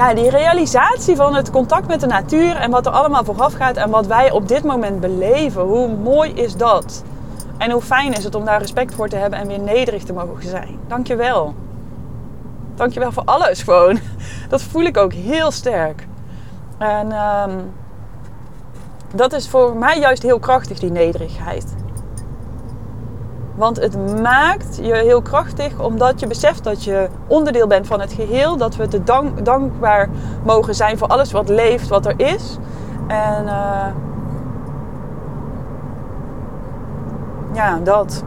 ja, 0.00 0.14
die 0.14 0.30
realisatie 0.30 1.16
van 1.16 1.34
het 1.34 1.50
contact 1.50 1.86
met 1.86 2.00
de 2.00 2.06
natuur 2.06 2.56
en 2.56 2.70
wat 2.70 2.86
er 2.86 2.92
allemaal 2.92 3.24
vooraf 3.24 3.52
gaat 3.52 3.76
en 3.76 3.90
wat 3.90 4.06
wij 4.06 4.30
op 4.30 4.48
dit 4.48 4.64
moment 4.64 5.00
beleven. 5.00 5.62
Hoe 5.62 5.88
mooi 5.88 6.32
is 6.32 6.56
dat? 6.56 7.04
En 7.58 7.70
hoe 7.70 7.82
fijn 7.82 8.12
is 8.12 8.24
het 8.24 8.34
om 8.34 8.44
daar 8.44 8.60
respect 8.60 8.94
voor 8.94 9.08
te 9.08 9.16
hebben 9.16 9.38
en 9.38 9.46
weer 9.46 9.58
nederig 9.58 10.02
te 10.02 10.12
mogen 10.12 10.48
zijn. 10.48 10.78
Dankjewel. 10.88 11.54
Dankjewel 12.74 13.12
voor 13.12 13.22
alles 13.24 13.62
gewoon. 13.62 13.98
Dat 14.48 14.62
voel 14.62 14.82
ik 14.82 14.96
ook 14.96 15.12
heel 15.12 15.50
sterk. 15.50 16.06
En 16.78 17.12
um, 17.12 17.72
dat 19.14 19.32
is 19.32 19.48
voor 19.48 19.76
mij 19.76 19.98
juist 19.98 20.22
heel 20.22 20.38
krachtig, 20.38 20.78
die 20.78 20.90
nederigheid. 20.90 21.74
Want 23.60 23.80
het 23.80 24.20
maakt 24.20 24.78
je 24.82 24.94
heel 24.94 25.22
krachtig 25.22 25.78
omdat 25.78 26.20
je 26.20 26.26
beseft 26.26 26.64
dat 26.64 26.84
je 26.84 27.08
onderdeel 27.26 27.66
bent 27.66 27.86
van 27.86 28.00
het 28.00 28.12
geheel. 28.12 28.56
Dat 28.56 28.76
we 28.76 28.88
te 28.88 29.02
dank, 29.02 29.44
dankbaar 29.44 30.08
mogen 30.44 30.74
zijn 30.74 30.98
voor 30.98 31.08
alles 31.08 31.32
wat 31.32 31.48
leeft, 31.48 31.88
wat 31.88 32.06
er 32.06 32.14
is. 32.16 32.56
En 33.06 33.44
uh, 33.44 33.86
ja, 37.52 37.78
dat. 37.82 38.24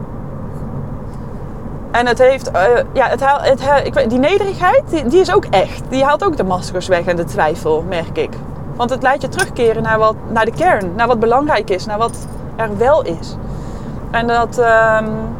En 1.90 2.06
het 2.06 2.18
heeft, 2.18 2.50
uh, 2.50 2.62
ja, 2.92 3.08
het, 3.08 3.20
het, 3.24 3.86
ik 3.86 3.94
weet, 3.94 4.10
die 4.10 4.18
nederigheid, 4.18 4.82
die, 4.90 5.06
die, 5.06 5.20
is 5.20 5.32
ook 5.32 5.44
echt. 5.44 5.82
Die 5.88 6.04
haalt 6.04 6.24
ook 6.24 6.36
de 6.36 6.44
maskers 6.44 6.88
weg 6.88 7.06
en 7.06 7.16
de 7.16 7.24
twijfel, 7.24 7.84
merk 7.88 8.18
ik. 8.18 8.30
Want 8.76 8.90
het 8.90 9.02
leidt 9.02 9.22
je 9.22 9.28
terugkeren 9.28 9.82
naar, 9.82 9.98
wat, 9.98 10.16
naar 10.28 10.44
de 10.44 10.52
kern, 10.52 10.94
naar 10.96 11.06
wat 11.06 11.20
belangrijk 11.20 11.70
is, 11.70 11.86
naar 11.86 11.98
wat 11.98 12.26
er 12.56 12.76
wel 12.76 13.02
is. 13.02 13.36
En 14.14 14.26
dat, 14.26 14.58
um, 14.58 15.36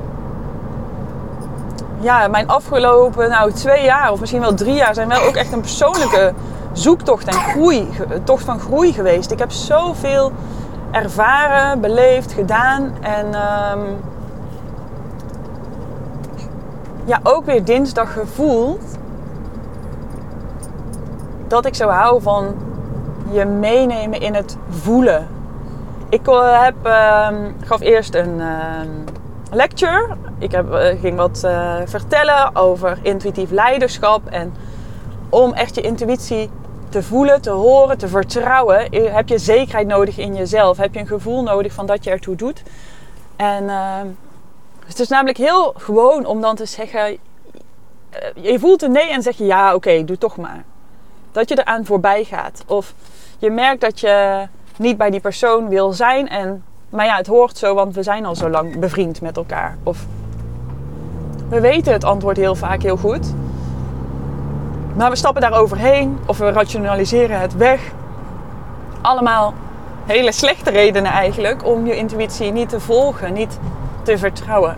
ja, 2.00 2.28
mijn 2.28 2.48
afgelopen 2.48 3.30
nou, 3.30 3.52
twee 3.52 3.84
jaar 3.84 4.12
of 4.12 4.20
misschien 4.20 4.40
wel 4.40 4.54
drie 4.54 4.74
jaar 4.74 4.94
zijn 4.94 5.08
wel 5.08 5.22
ook 5.22 5.34
echt 5.34 5.52
een 5.52 5.60
persoonlijke 5.60 6.32
zoektocht 6.72 7.26
en 7.26 7.32
groei, 7.32 7.88
tocht 8.24 8.44
van 8.44 8.60
groei 8.60 8.92
geweest. 8.92 9.30
Ik 9.30 9.38
heb 9.38 9.50
zoveel 9.50 10.32
ervaren, 10.90 11.80
beleefd, 11.80 12.32
gedaan. 12.32 12.92
En 13.00 13.34
ehm, 13.34 13.80
ja, 17.04 17.20
ook 17.22 17.44
weer 17.44 17.64
dinsdag 17.64 18.12
gevoeld 18.12 18.82
dat 21.48 21.66
ik 21.66 21.74
zo 21.74 21.88
hou 21.88 22.22
van 22.22 22.54
je 23.30 23.44
meenemen 23.44 24.20
in 24.20 24.34
het 24.34 24.56
voelen. 24.68 25.33
Ik 26.14 26.28
uh, 26.28 26.62
heb, 26.62 26.74
uh, 26.86 27.28
gaf 27.64 27.80
eerst 27.80 28.14
een 28.14 28.38
uh, 28.38 28.80
lecture. 29.50 30.16
Ik 30.38 30.52
heb, 30.52 30.72
eh, 30.72 31.00
ging 31.00 31.16
wat 31.16 31.44
eh, 31.44 31.76
vertellen 31.84 32.56
over 32.56 32.98
intuïtief 33.02 33.50
leiderschap. 33.50 34.26
En 34.26 34.54
om 35.28 35.52
echt 35.52 35.74
je 35.74 35.80
intuïtie 35.80 36.50
te 36.88 37.02
voelen, 37.02 37.40
te 37.40 37.50
horen, 37.50 37.98
te 37.98 38.08
vertrouwen, 38.08 38.94
heb 39.12 39.28
je 39.28 39.38
zekerheid 39.38 39.86
nodig 39.86 40.18
in 40.18 40.34
jezelf. 40.34 40.76
Heb 40.76 40.94
je 40.94 41.00
een 41.00 41.06
gevoel 41.06 41.42
nodig 41.42 41.72
van 41.72 41.86
dat 41.86 42.04
je 42.04 42.10
ertoe 42.10 42.36
doet. 42.36 42.62
En 43.36 43.68
ehm, 43.68 44.06
het 44.86 45.00
is 45.00 45.08
namelijk 45.08 45.38
heel 45.38 45.74
gewoon 45.76 46.26
om 46.26 46.40
dan 46.40 46.56
te 46.56 46.66
zeggen: 46.66 47.18
je 48.34 48.58
voelt 48.58 48.82
een 48.82 48.92
nee 48.92 49.10
en 49.10 49.22
zeg 49.22 49.36
je 49.36 49.44
ja, 49.44 49.74
oké, 49.74 50.04
doe 50.04 50.18
toch 50.18 50.36
maar. 50.36 50.64
Dat 51.32 51.48
je 51.48 51.58
eraan 51.58 51.84
voorbij 51.84 52.24
gaat. 52.24 52.64
Of 52.66 52.94
je 53.38 53.50
merkt 53.50 53.80
dat 53.80 54.00
je 54.00 54.46
niet 54.78 54.96
bij 54.96 55.10
die 55.10 55.20
persoon 55.20 55.68
wil 55.68 55.92
zijn. 55.92 56.28
En, 56.28 56.64
maar 56.88 57.04
ja, 57.04 57.16
het 57.16 57.26
hoort 57.26 57.58
zo, 57.58 57.74
want 57.74 57.94
we 57.94 58.02
zijn 58.02 58.24
al 58.26 58.34
zo 58.34 58.50
lang 58.50 58.78
bevriend 58.78 59.20
met 59.20 59.36
elkaar. 59.36 59.76
Of 59.82 60.06
we 61.48 61.60
weten 61.60 61.92
het 61.92 62.04
antwoord 62.04 62.36
heel 62.36 62.54
vaak 62.54 62.82
heel 62.82 62.96
goed. 62.96 63.34
Maar 64.96 65.10
we 65.10 65.16
stappen 65.16 65.40
daar 65.40 65.58
overheen 65.58 66.18
of 66.26 66.38
we 66.38 66.50
rationaliseren 66.50 67.40
het 67.40 67.56
weg. 67.56 67.80
Allemaal 69.00 69.54
hele 70.04 70.32
slechte 70.32 70.70
redenen 70.70 71.12
eigenlijk 71.12 71.64
om 71.64 71.86
je 71.86 71.96
intuïtie 71.96 72.52
niet 72.52 72.68
te 72.68 72.80
volgen, 72.80 73.32
niet 73.32 73.58
te 74.02 74.18
vertrouwen. 74.18 74.76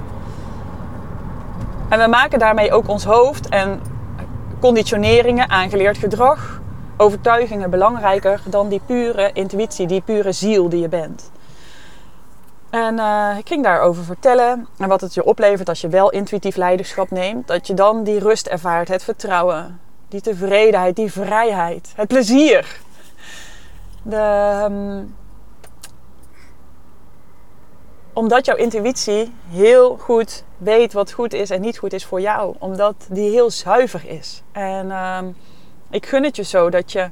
En 1.88 1.98
we 1.98 2.06
maken 2.06 2.38
daarmee 2.38 2.72
ook 2.72 2.88
ons 2.88 3.04
hoofd 3.04 3.48
en 3.48 3.80
conditioneringen, 4.60 5.50
aangeleerd 5.50 5.98
gedrag, 5.98 6.60
overtuigingen 6.96 7.70
belangrijker 7.70 8.40
dan 8.44 8.68
die 8.68 8.80
pure 8.86 9.30
intuïtie, 9.32 9.86
die 9.86 10.00
pure 10.00 10.32
ziel 10.32 10.68
die 10.68 10.80
je 10.80 10.88
bent. 10.88 11.30
En 12.70 12.98
uh, 12.98 13.34
ik 13.38 13.48
ging 13.48 13.62
daarover 13.62 14.04
vertellen 14.04 14.66
en 14.78 14.88
wat 14.88 15.00
het 15.00 15.14
je 15.14 15.24
oplevert 15.24 15.68
als 15.68 15.80
je 15.80 15.88
wel 15.88 16.10
intuïtief 16.10 16.56
leiderschap 16.56 17.10
neemt. 17.10 17.46
Dat 17.46 17.66
je 17.66 17.74
dan 17.74 18.04
die 18.04 18.18
rust 18.18 18.46
ervaart, 18.46 18.88
het 18.88 19.04
vertrouwen, 19.04 19.80
die 20.08 20.20
tevredenheid, 20.20 20.96
die 20.96 21.12
vrijheid, 21.12 21.92
het 21.96 22.08
plezier. 22.08 22.80
De, 24.02 24.62
um, 24.70 25.14
omdat 28.12 28.46
jouw 28.46 28.56
intuïtie 28.56 29.32
heel 29.48 29.96
goed 29.96 30.44
weet 30.58 30.92
wat 30.92 31.12
goed 31.12 31.32
is 31.32 31.50
en 31.50 31.60
niet 31.60 31.78
goed 31.78 31.92
is 31.92 32.04
voor 32.04 32.20
jou. 32.20 32.54
Omdat 32.58 32.94
die 33.10 33.30
heel 33.30 33.50
zuiver 33.50 34.08
is. 34.08 34.42
En 34.52 34.90
um, 34.90 35.36
ik 35.90 36.06
gun 36.06 36.24
het 36.24 36.36
je 36.36 36.42
zo 36.42 36.70
dat 36.70 36.92
je, 36.92 37.10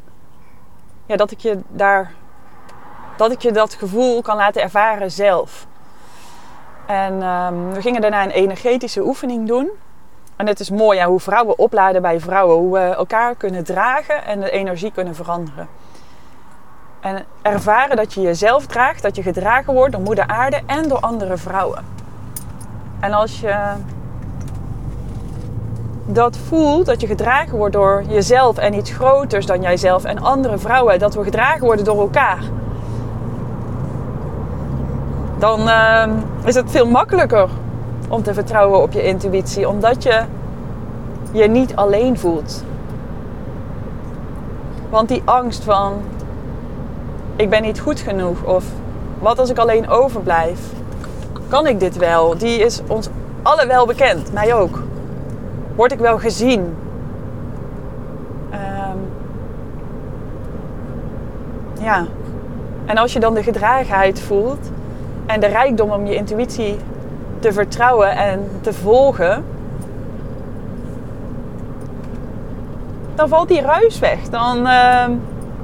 ja, 1.06 1.16
dat 1.16 1.30
ik 1.30 1.38
je 1.38 1.58
daar, 1.68 2.12
dat 3.16 3.32
ik 3.32 3.42
je 3.42 3.52
dat 3.52 3.74
gevoel 3.74 4.22
kan 4.22 4.36
laten 4.36 4.62
ervaren 4.62 5.10
zelf. 5.10 5.66
En 6.86 7.22
um, 7.22 7.72
we 7.72 7.80
gingen 7.80 8.00
daarna 8.00 8.22
een 8.22 8.30
energetische 8.30 9.02
oefening 9.02 9.46
doen. 9.46 9.70
En 10.36 10.46
het 10.46 10.60
is 10.60 10.70
mooi 10.70 10.98
ja, 10.98 11.06
hoe 11.06 11.20
vrouwen 11.20 11.58
opladen 11.58 12.02
bij 12.02 12.20
vrouwen, 12.20 12.56
hoe 12.56 12.72
we 12.72 12.80
elkaar 12.80 13.34
kunnen 13.34 13.64
dragen 13.64 14.24
en 14.24 14.40
de 14.40 14.50
energie 14.50 14.92
kunnen 14.92 15.14
veranderen. 15.14 15.68
En 17.00 17.24
ervaren 17.42 17.96
dat 17.96 18.14
je 18.14 18.20
jezelf 18.20 18.66
draagt, 18.66 19.02
dat 19.02 19.16
je 19.16 19.22
gedragen 19.22 19.74
wordt 19.74 19.92
door 19.92 20.02
moeder 20.02 20.26
aarde 20.26 20.62
en 20.66 20.88
door 20.88 21.00
andere 21.00 21.36
vrouwen. 21.36 21.84
En 23.00 23.12
als 23.12 23.40
je 23.40 23.72
dat 26.06 26.36
voelt, 26.36 26.86
dat 26.86 27.00
je 27.00 27.06
gedragen 27.06 27.58
wordt 27.58 27.74
door 27.74 28.02
jezelf 28.08 28.56
en 28.58 28.74
iets 28.74 28.90
groters 28.90 29.46
dan 29.46 29.62
jijzelf 29.62 30.04
en 30.04 30.18
andere 30.18 30.58
vrouwen, 30.58 30.98
dat 30.98 31.14
we 31.14 31.24
gedragen 31.24 31.64
worden 31.64 31.84
door 31.84 32.00
elkaar, 32.00 32.42
dan 35.38 35.60
uh, 35.60 36.04
is 36.44 36.54
het 36.54 36.70
veel 36.70 36.86
makkelijker 36.86 37.48
om 38.08 38.22
te 38.22 38.34
vertrouwen 38.34 38.82
op 38.82 38.92
je 38.92 39.02
intuïtie, 39.02 39.68
omdat 39.68 40.02
je 40.02 40.22
je 41.32 41.48
niet 41.48 41.76
alleen 41.76 42.18
voelt. 42.18 42.64
Want 44.90 45.08
die 45.08 45.22
angst 45.24 45.64
van 45.64 45.92
ik 47.36 47.50
ben 47.50 47.62
niet 47.62 47.80
goed 47.80 48.00
genoeg 48.00 48.42
of 48.42 48.64
wat 49.18 49.38
als 49.38 49.50
ik 49.50 49.58
alleen 49.58 49.88
overblijf, 49.88 50.60
kan 51.48 51.66
ik 51.66 51.80
dit 51.80 51.96
wel? 51.96 52.38
Die 52.38 52.58
is 52.58 52.80
ons 52.86 53.08
alle 53.42 53.66
wel 53.66 53.86
bekend, 53.86 54.32
mij 54.32 54.54
ook. 54.54 54.82
Word 55.74 55.92
ik 55.92 55.98
wel 55.98 56.18
gezien? 56.18 56.76
Um, 58.52 59.08
ja. 61.80 62.06
En 62.84 62.98
als 62.98 63.12
je 63.12 63.20
dan 63.20 63.34
de 63.34 63.42
gedragenheid 63.42 64.20
voelt 64.20 64.70
en 65.26 65.40
de 65.40 65.46
rijkdom 65.46 65.90
om 65.90 66.06
je 66.06 66.14
intuïtie 66.14 66.76
te 67.38 67.52
vertrouwen 67.52 68.16
en 68.16 68.48
te 68.60 68.72
volgen, 68.72 69.44
dan 73.14 73.28
valt 73.28 73.48
die 73.48 73.60
ruis 73.60 73.98
weg. 73.98 74.28
Dan 74.30 74.66
uh, 74.66 75.06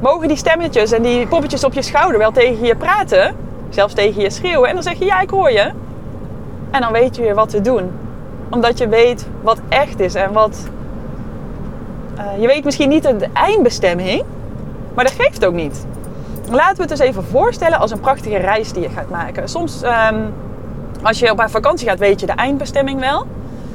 mogen 0.00 0.28
die 0.28 0.36
stemmetjes 0.36 0.92
en 0.92 1.02
die 1.02 1.26
poppetjes 1.26 1.64
op 1.64 1.72
je 1.72 1.82
schouder 1.82 2.18
wel 2.18 2.32
tegen 2.32 2.64
je 2.64 2.76
praten, 2.76 3.36
zelfs 3.68 3.94
tegen 3.94 4.22
je 4.22 4.30
schreeuwen. 4.30 4.68
En 4.68 4.74
dan 4.74 4.82
zeg 4.82 4.98
je 4.98 5.04
ja, 5.04 5.20
ik 5.20 5.30
hoor 5.30 5.50
je. 5.50 5.70
En 6.70 6.80
dan 6.80 6.92
weet 6.92 7.16
je 7.16 7.22
weer 7.22 7.34
wat 7.34 7.48
te 7.48 7.60
doen 7.60 7.90
omdat 8.50 8.78
je 8.78 8.88
weet 8.88 9.26
wat 9.42 9.60
echt 9.68 10.00
is 10.00 10.14
en 10.14 10.32
wat. 10.32 10.68
Uh, 12.18 12.40
je 12.40 12.46
weet 12.46 12.64
misschien 12.64 12.88
niet 12.88 13.02
de 13.02 13.28
eindbestemming, 13.32 14.22
maar 14.94 15.04
dat 15.04 15.14
geeft 15.18 15.44
ook 15.44 15.54
niet. 15.54 15.86
Laten 16.50 16.76
we 16.76 16.80
het 16.80 16.90
dus 16.90 16.98
even 16.98 17.24
voorstellen 17.24 17.78
als 17.78 17.90
een 17.90 18.00
prachtige 18.00 18.36
reis 18.36 18.72
die 18.72 18.82
je 18.82 18.88
gaat 18.88 19.10
maken. 19.10 19.48
Soms, 19.48 19.82
um, 19.82 20.34
als 21.02 21.18
je 21.18 21.30
op 21.30 21.44
vakantie 21.46 21.88
gaat, 21.88 21.98
weet 21.98 22.20
je 22.20 22.26
de 22.26 22.32
eindbestemming 22.32 23.00
wel. 23.00 23.26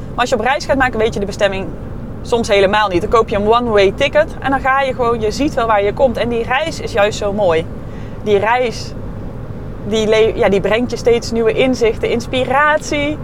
Maar 0.10 0.24
als 0.24 0.30
je 0.30 0.36
op 0.36 0.42
reis 0.42 0.66
gaat 0.66 0.78
maken, 0.78 1.00
weet 1.00 1.14
je 1.14 1.20
de 1.20 1.26
bestemming 1.26 1.68
soms 2.22 2.48
helemaal 2.48 2.88
niet. 2.88 3.02
Dan 3.02 3.10
koop 3.10 3.30
je 3.30 3.36
een 3.36 3.48
one-way 3.48 3.94
ticket 3.96 4.28
en 4.40 4.50
dan 4.50 4.60
ga 4.60 4.82
je 4.82 4.94
gewoon, 4.94 5.22
je 5.22 5.32
ziet 5.32 5.54
wel 5.54 5.68
waar 5.68 5.84
je 5.84 5.94
komt. 5.94 6.18
En 6.18 6.30
die 6.30 6.44
reis 6.44 6.80
is 6.80 6.92
juist 6.92 7.18
zo 7.18 7.34
mooi. 7.34 7.66
Die 8.24 8.38
reis, 8.38 8.94
die, 9.88 10.36
ja, 10.36 10.50
die 10.50 10.62
brengt 10.62 10.92
je 10.92 10.98
steeds 10.98 11.32
nieuwe 11.32 11.54
inzichten, 11.54 12.10
inspiratie 12.10 13.18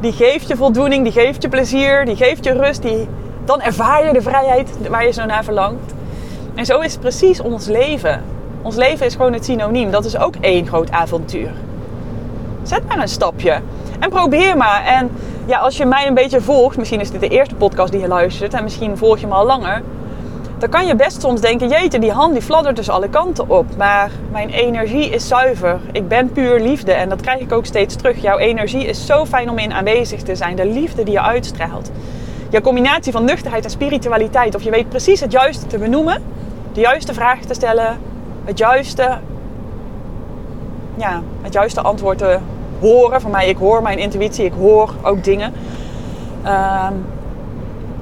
die 0.00 0.12
geeft 0.12 0.48
je 0.48 0.56
voldoening, 0.56 1.02
die 1.02 1.12
geeft 1.12 1.42
je 1.42 1.48
plezier, 1.48 2.04
die 2.04 2.16
geeft 2.16 2.44
je 2.44 2.52
rust. 2.52 2.82
Die, 2.82 3.08
dan 3.44 3.60
ervaar 3.60 4.06
je 4.06 4.12
de 4.12 4.22
vrijheid 4.22 4.70
waar 4.88 5.04
je 5.04 5.12
zo 5.12 5.24
naar 5.24 5.44
verlangt. 5.44 5.94
En 6.54 6.66
zo 6.66 6.80
is 6.80 6.96
precies 6.96 7.40
ons 7.40 7.66
leven. 7.66 8.22
Ons 8.62 8.76
leven 8.76 9.06
is 9.06 9.14
gewoon 9.14 9.32
het 9.32 9.44
synoniem. 9.44 9.90
Dat 9.90 10.04
is 10.04 10.18
ook 10.18 10.34
één 10.40 10.66
groot 10.66 10.90
avontuur. 10.90 11.50
Zet 12.62 12.88
maar 12.88 12.98
een 12.98 13.08
stapje. 13.08 13.60
En 13.98 14.10
probeer 14.10 14.56
maar. 14.56 14.84
En 14.84 15.10
ja, 15.46 15.58
als 15.58 15.76
je 15.76 15.84
mij 15.84 16.06
een 16.06 16.14
beetje 16.14 16.40
volgt, 16.40 16.76
misschien 16.76 17.00
is 17.00 17.10
dit 17.10 17.20
de 17.20 17.28
eerste 17.28 17.54
podcast 17.54 17.92
die 17.92 18.00
je 18.00 18.08
luistert 18.08 18.54
en 18.54 18.62
misschien 18.62 18.96
volg 18.96 19.18
je 19.18 19.26
me 19.26 19.34
al 19.34 19.46
langer 19.46 19.82
dan 20.58 20.68
kan 20.68 20.86
je 20.86 20.96
best 20.96 21.20
soms 21.20 21.40
denken: 21.40 21.68
jeetje, 21.68 21.98
die 21.98 22.12
hand 22.12 22.32
die 22.32 22.42
fladdert 22.42 22.76
dus 22.76 22.88
alle 22.88 23.08
kanten 23.08 23.50
op. 23.50 23.76
Maar 23.76 24.10
mijn 24.30 24.50
energie 24.50 25.08
is 25.10 25.28
zuiver. 25.28 25.80
Ik 25.92 26.08
ben 26.08 26.32
puur 26.32 26.60
liefde 26.60 26.92
en 26.92 27.08
dat 27.08 27.20
krijg 27.20 27.40
ik 27.40 27.52
ook 27.52 27.66
steeds 27.66 27.96
terug. 27.96 28.22
Jouw 28.22 28.38
energie 28.38 28.86
is 28.86 29.06
zo 29.06 29.24
fijn 29.24 29.50
om 29.50 29.58
in 29.58 29.72
aanwezig 29.72 30.22
te 30.22 30.36
zijn. 30.36 30.56
De 30.56 30.66
liefde 30.66 31.02
die 31.02 31.12
je 31.12 31.22
uitstraalt. 31.22 31.90
Je 32.50 32.60
combinatie 32.60 33.12
van 33.12 33.24
nuchterheid 33.24 33.64
en 33.64 33.70
spiritualiteit. 33.70 34.54
Of 34.54 34.62
je 34.62 34.70
weet 34.70 34.88
precies 34.88 35.20
het 35.20 35.32
juiste 35.32 35.66
te 35.66 35.78
benoemen, 35.78 36.22
de 36.72 36.80
juiste 36.80 37.14
vraag 37.14 37.40
te 37.40 37.54
stellen, 37.54 37.98
het 38.44 38.58
juiste, 38.58 39.18
ja, 40.94 41.22
het 41.42 41.52
juiste 41.52 41.80
antwoord 41.80 42.18
te 42.18 42.38
horen. 42.80 43.20
Van 43.20 43.30
mij, 43.30 43.48
ik 43.48 43.56
hoor 43.56 43.82
mijn 43.82 43.98
intuïtie, 43.98 44.44
ik 44.44 44.52
hoor 44.58 44.94
ook 45.02 45.24
dingen. 45.24 45.52
Uh, 46.44 46.86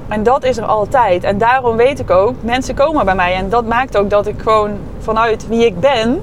en 0.07 0.23
dat 0.23 0.43
is 0.43 0.57
er 0.57 0.65
altijd. 0.65 1.23
En 1.23 1.37
daarom 1.37 1.75
weet 1.75 1.99
ik 1.99 2.09
ook, 2.09 2.33
mensen 2.41 2.75
komen 2.75 3.05
bij 3.05 3.15
mij. 3.15 3.35
En 3.35 3.49
dat 3.49 3.65
maakt 3.65 3.97
ook 3.97 4.09
dat 4.09 4.27
ik 4.27 4.41
gewoon 4.41 4.71
vanuit 4.99 5.47
wie 5.47 5.65
ik 5.65 5.79
ben. 5.79 6.21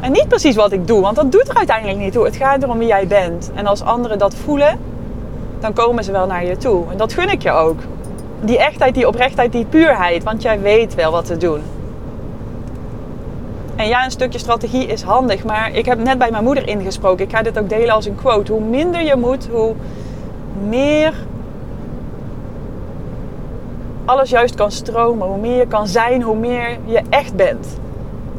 En 0.00 0.12
niet 0.12 0.28
precies 0.28 0.56
wat 0.56 0.72
ik 0.72 0.86
doe, 0.86 1.00
want 1.00 1.16
dat 1.16 1.32
doet 1.32 1.48
er 1.48 1.56
uiteindelijk 1.56 1.98
niet 1.98 2.12
toe. 2.12 2.24
Het 2.24 2.36
gaat 2.36 2.62
erom 2.62 2.78
wie 2.78 2.86
jij 2.86 3.06
bent. 3.06 3.50
En 3.54 3.66
als 3.66 3.82
anderen 3.82 4.18
dat 4.18 4.34
voelen, 4.34 4.78
dan 5.60 5.72
komen 5.72 6.04
ze 6.04 6.12
wel 6.12 6.26
naar 6.26 6.44
je 6.44 6.56
toe. 6.56 6.84
En 6.90 6.96
dat 6.96 7.12
gun 7.12 7.30
ik 7.30 7.42
je 7.42 7.50
ook. 7.50 7.78
Die 8.40 8.58
echtheid, 8.58 8.94
die 8.94 9.08
oprechtheid, 9.08 9.52
die 9.52 9.64
puurheid. 9.64 10.22
Want 10.22 10.42
jij 10.42 10.60
weet 10.60 10.94
wel 10.94 11.12
wat 11.12 11.24
te 11.24 11.36
doen. 11.36 11.60
En 13.76 13.88
ja, 13.88 14.04
een 14.04 14.10
stukje 14.10 14.38
strategie 14.38 14.86
is 14.86 15.02
handig. 15.02 15.44
Maar 15.44 15.70
ik 15.72 15.86
heb 15.86 15.98
net 15.98 16.18
bij 16.18 16.30
mijn 16.30 16.44
moeder 16.44 16.68
ingesproken. 16.68 17.24
Ik 17.24 17.30
ga 17.30 17.42
dit 17.42 17.58
ook 17.58 17.68
delen 17.68 17.94
als 17.94 18.06
een 18.06 18.14
quote. 18.14 18.52
Hoe 18.52 18.60
minder 18.60 19.02
je 19.02 19.16
moet, 19.16 19.48
hoe 19.52 19.74
meer 20.68 21.14
alles 24.06 24.30
juist 24.30 24.54
kan 24.54 24.70
stromen. 24.70 25.28
Hoe 25.28 25.38
meer 25.38 25.56
je 25.56 25.66
kan 25.66 25.86
zijn, 25.86 26.22
hoe 26.22 26.36
meer 26.36 26.78
je 26.84 27.02
echt 27.08 27.34
bent. 27.34 27.66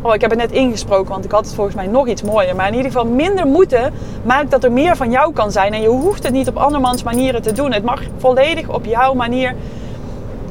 Oh, 0.02 0.14
ik 0.14 0.22
heb 0.22 0.30
het 0.30 0.40
net 0.40 0.52
ingesproken, 0.52 1.12
want 1.12 1.26
ik 1.26 1.32
had 1.32 1.46
het 1.46 1.56
volgens 1.56 1.76
mij 1.76 1.88
nog 1.88 2.08
iets 2.08 2.22
mooier. 2.24 2.56
Maar 2.56 2.68
in 2.68 2.76
ieder 2.76 2.92
geval 2.92 3.06
minder 3.06 3.48
moeten 3.48 3.94
maakt 4.24 4.52
dat 4.52 4.64
er 4.64 4.72
meer 4.72 4.96
van 4.96 5.12
jou 5.12 5.34
kan 5.34 5.52
zijn. 5.52 5.74
En 5.74 5.82
je 5.82 5.88
hoeft 5.88 6.24
het 6.24 6.34
niet 6.34 6.48
op 6.48 6.58
andermans 6.58 7.04
manieren 7.04 7.42
te 7.42 7.52
doen. 7.52 7.74
Het 7.74 7.84
mag 7.84 8.02
volledig 8.18 8.70
op 8.70 8.86
jouw 8.86 9.14
manier. 9.14 9.56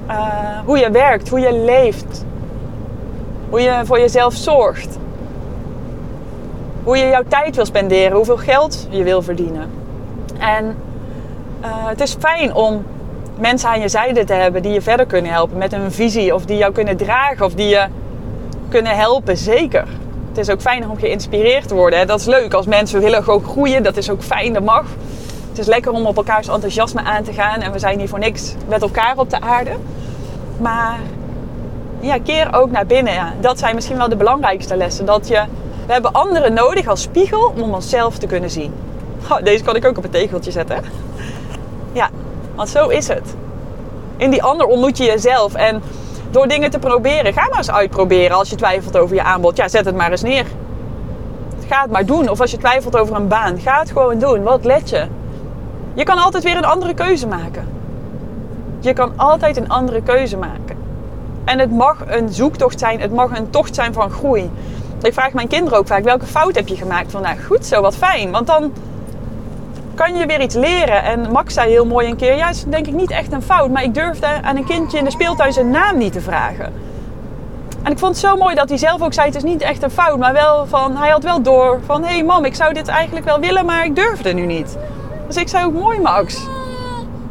Uh, 0.08 0.26
hoe 0.64 0.78
je 0.78 0.90
werkt, 0.90 1.28
hoe 1.28 1.40
je 1.40 1.52
leeft. 1.52 2.24
Hoe 3.50 3.60
je 3.60 3.80
voor 3.84 3.98
jezelf 3.98 4.34
zorgt. 4.34 4.98
Hoe 6.82 6.96
je 6.96 7.08
jouw 7.08 7.24
tijd 7.28 7.56
wil 7.56 7.66
spenderen, 7.66 8.16
hoeveel 8.16 8.36
geld 8.36 8.86
je 8.90 9.02
wil 9.02 9.22
verdienen. 9.22 9.70
En 10.38 10.64
uh, 10.64 11.66
het 11.70 12.00
is 12.00 12.16
fijn 12.18 12.54
om 12.54 12.84
mensen 13.38 13.68
aan 13.68 13.80
je 13.80 13.88
zijde 13.88 14.24
te 14.24 14.32
hebben 14.32 14.62
die 14.62 14.72
je 14.72 14.82
verder 14.82 15.06
kunnen 15.06 15.32
helpen 15.32 15.58
met 15.58 15.72
een 15.72 15.92
visie. 15.92 16.34
Of 16.34 16.44
die 16.44 16.56
jou 16.56 16.72
kunnen 16.72 16.96
dragen 16.96 17.44
of 17.44 17.54
die 17.54 17.68
je 17.68 17.86
kunnen 18.68 18.96
helpen, 18.96 19.36
zeker. 19.36 19.86
Het 20.28 20.38
is 20.38 20.50
ook 20.50 20.60
fijn 20.60 20.90
om 20.90 20.98
geïnspireerd 20.98 21.68
te 21.68 21.74
worden. 21.74 21.98
Hè? 21.98 22.04
Dat 22.04 22.20
is 22.20 22.26
leuk 22.26 22.52
als 22.54 22.66
mensen 22.66 23.00
willen 23.00 23.22
gewoon 23.24 23.42
groeien. 23.42 23.82
Dat 23.82 23.96
is 23.96 24.10
ook 24.10 24.22
fijn, 24.22 24.52
dat 24.52 24.62
mag. 24.62 24.84
Het 25.48 25.58
is 25.58 25.66
lekker 25.66 25.92
om 25.92 26.06
op 26.06 26.16
elkaars 26.16 26.48
enthousiasme 26.48 27.02
aan 27.02 27.22
te 27.22 27.32
gaan. 27.32 27.60
En 27.60 27.72
we 27.72 27.78
zijn 27.78 27.98
hier 27.98 28.08
voor 28.08 28.18
niks 28.18 28.54
met 28.68 28.82
elkaar 28.82 29.14
op 29.16 29.30
de 29.30 29.40
aarde. 29.40 29.70
Maar 30.60 30.98
ja, 32.00 32.18
keer 32.18 32.48
ook 32.54 32.70
naar 32.70 32.86
binnen. 32.86 33.12
Ja. 33.12 33.32
Dat 33.40 33.58
zijn 33.58 33.74
misschien 33.74 33.96
wel 33.96 34.08
de 34.08 34.16
belangrijkste 34.16 34.76
lessen. 34.76 35.06
Dat 35.06 35.28
je, 35.28 35.42
we 35.86 35.92
hebben 35.92 36.12
anderen 36.12 36.52
nodig 36.52 36.86
als 36.86 37.02
spiegel 37.02 37.52
om 37.56 37.74
onszelf 37.74 38.18
te 38.18 38.26
kunnen 38.26 38.50
zien. 38.50 38.74
Oh, 39.30 39.42
deze 39.42 39.64
kan 39.64 39.76
ik 39.76 39.84
ook 39.84 39.98
op 39.98 40.04
een 40.04 40.10
tegeltje 40.10 40.50
zetten. 40.50 40.82
Ja, 41.92 42.10
want 42.56 42.68
zo 42.68 42.88
is 42.88 43.08
het. 43.08 43.34
In 44.16 44.30
die 44.30 44.42
ander 44.42 44.66
ontmoet 44.66 44.98
je 44.98 45.04
jezelf. 45.04 45.54
En 45.54 45.82
door 46.30 46.48
dingen 46.48 46.70
te 46.70 46.78
proberen. 46.78 47.32
Ga 47.32 47.48
maar 47.48 47.58
eens 47.58 47.70
uitproberen 47.70 48.36
als 48.36 48.50
je 48.50 48.56
twijfelt 48.56 48.96
over 48.96 49.14
je 49.14 49.22
aanbod. 49.22 49.56
Ja, 49.56 49.68
zet 49.68 49.84
het 49.84 49.96
maar 49.96 50.10
eens 50.10 50.22
neer. 50.22 50.46
Ga 51.68 51.82
het 51.82 51.90
maar 51.90 52.06
doen. 52.06 52.28
Of 52.28 52.40
als 52.40 52.50
je 52.50 52.58
twijfelt 52.58 52.96
over 52.96 53.16
een 53.16 53.28
baan, 53.28 53.58
ga 53.58 53.78
het 53.78 53.90
gewoon 53.90 54.18
doen. 54.18 54.42
Wat 54.42 54.64
let 54.64 54.90
je? 54.90 55.06
Je 55.94 56.04
kan 56.04 56.18
altijd 56.18 56.44
weer 56.44 56.56
een 56.56 56.64
andere 56.64 56.94
keuze 56.94 57.26
maken. 57.26 57.68
Je 58.80 58.92
kan 58.92 59.12
altijd 59.16 59.56
een 59.56 59.68
andere 59.68 60.02
keuze 60.02 60.36
maken. 60.36 60.76
En 61.44 61.58
het 61.58 61.70
mag 61.70 61.96
een 62.06 62.28
zoektocht 62.32 62.78
zijn, 62.78 63.00
het 63.00 63.12
mag 63.12 63.38
een 63.38 63.50
tocht 63.50 63.74
zijn 63.74 63.92
van 63.92 64.10
groei. 64.10 64.50
Ik 65.02 65.12
vraag 65.12 65.32
mijn 65.32 65.48
kinderen 65.48 65.78
ook 65.78 65.86
vaak: 65.86 66.04
welke 66.04 66.26
fout 66.26 66.54
heb 66.54 66.68
je 66.68 66.76
gemaakt? 66.76 67.10
Van 67.10 67.22
nou 67.22 67.36
goed 67.46 67.66
zo, 67.66 67.80
wat 67.80 67.96
fijn. 67.96 68.30
Want 68.30 68.46
dan 68.46 68.72
kan 69.96 70.16
je 70.16 70.26
weer 70.26 70.40
iets 70.40 70.54
leren. 70.54 71.02
En 71.02 71.30
Max 71.32 71.54
zei 71.54 71.70
heel 71.70 71.86
mooi 71.86 72.08
een 72.08 72.16
keer: 72.16 72.36
ja, 72.36 72.48
is 72.48 72.64
denk 72.64 72.86
ik 72.86 72.94
niet 72.94 73.10
echt 73.10 73.32
een 73.32 73.42
fout, 73.42 73.70
maar 73.70 73.82
ik 73.82 73.94
durfde 73.94 74.26
aan 74.42 74.56
een 74.56 74.66
kindje 74.66 74.98
in 74.98 75.04
de 75.04 75.10
speeltuin 75.10 75.52
zijn 75.52 75.70
naam 75.70 75.98
niet 75.98 76.12
te 76.12 76.20
vragen. 76.20 76.72
En 77.82 77.92
ik 77.92 77.98
vond 77.98 78.16
het 78.16 78.24
zo 78.24 78.36
mooi 78.36 78.54
dat 78.54 78.68
hij 78.68 78.78
zelf 78.78 79.02
ook 79.02 79.12
zei: 79.12 79.26
het 79.26 79.36
is 79.36 79.42
niet 79.42 79.62
echt 79.62 79.82
een 79.82 79.90
fout, 79.90 80.18
maar 80.18 80.32
wel 80.32 80.66
van, 80.66 80.96
hij 80.96 81.10
had 81.10 81.22
wel 81.22 81.42
door 81.42 81.80
van: 81.84 82.02
hé 82.02 82.14
hey 82.14 82.24
mam, 82.24 82.44
ik 82.44 82.54
zou 82.54 82.72
dit 82.72 82.88
eigenlijk 82.88 83.26
wel 83.26 83.40
willen, 83.40 83.64
maar 83.64 83.84
ik 83.84 83.96
durfde 83.96 84.32
nu 84.32 84.46
niet. 84.46 84.76
Dus 85.26 85.36
ik 85.36 85.48
zei 85.48 85.64
ook: 85.64 85.72
mooi 85.72 86.00
Max. 86.00 86.46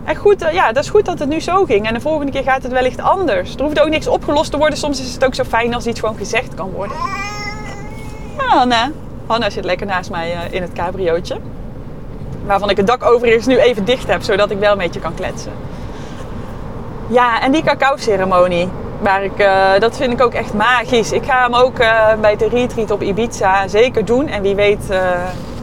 En 0.04 0.16
goed, 0.16 0.42
eh, 0.42 0.54
ja, 0.54 0.72
dat 0.72 0.84
is 0.84 0.90
goed 0.90 1.06
dat 1.06 1.20
het 1.20 1.30
nu 1.30 1.40
zo 1.40 1.66
ging. 1.66 1.88
En 1.88 1.94
de 1.94 2.00
volgende 2.02 2.32
keer 2.32 2.44
gaat 2.44 2.64
het 2.64 2.72
wellicht 2.72 3.02
anders. 3.02 3.56
Er 3.56 3.64
hoeft 3.64 3.80
ook 3.80 3.90
niks 3.90 4.08
opgelost 4.08 4.52
te 4.52 4.58
worden. 4.58 4.78
Soms 4.78 5.00
is 5.00 5.14
het 5.14 5.26
ook 5.26 5.36
zo 5.36 5.44
fijn 5.44 5.74
als 5.74 5.88
iets 5.88 6.00
gewoon 6.00 6.18
gezegd 6.18 6.54
kan 6.54 6.72
worden. 6.72 6.98
Ja, 8.38 8.58
Hanna. 8.58 8.92
Hanna 9.26 9.50
zit 9.50 9.66
lekker 9.66 9.88
naast 9.88 10.10
mij 10.10 10.34
eh, 10.34 10.54
in 10.54 10.62
het 10.62 10.74
cabriootje. 10.74 11.38
Waarvan 12.46 12.70
ik 12.70 12.78
het 12.78 12.88
dak 12.88 13.06
overigens 13.06 13.46
nu 13.46 13.58
even 13.58 13.86
dicht 13.86 14.08
heb, 14.08 14.22
zodat 14.22 14.52
ik 14.52 14.60
wel 14.60 14.72
een 14.72 14.78
beetje 14.78 15.00
kan 15.00 15.14
kletsen. 15.14 15.52
Ja, 17.08 17.42
en 17.42 17.52
die 17.52 17.64
cacao-ceremonie. 17.64 18.70
Waar 19.00 19.24
ik, 19.24 19.40
uh, 19.40 19.80
dat 19.80 19.98
vind 19.98 20.14
ik 20.14 20.22
ook 20.22 20.34
echt 20.34 20.54
magisch. 20.54 21.12
Ik 21.12 21.26
ga 21.26 21.44
hem 21.44 21.54
ook 21.54 21.80
uh, 21.80 22.14
bij 22.22 22.36
de 22.36 22.48
retreat 22.48 22.92
op 22.92 23.02
Ibiza 23.02 23.68
zeker 23.68 24.06
doen. 24.06 24.28
En 24.28 24.42
wie 24.42 24.56
weet, 24.56 24.88
uh, 24.90 24.98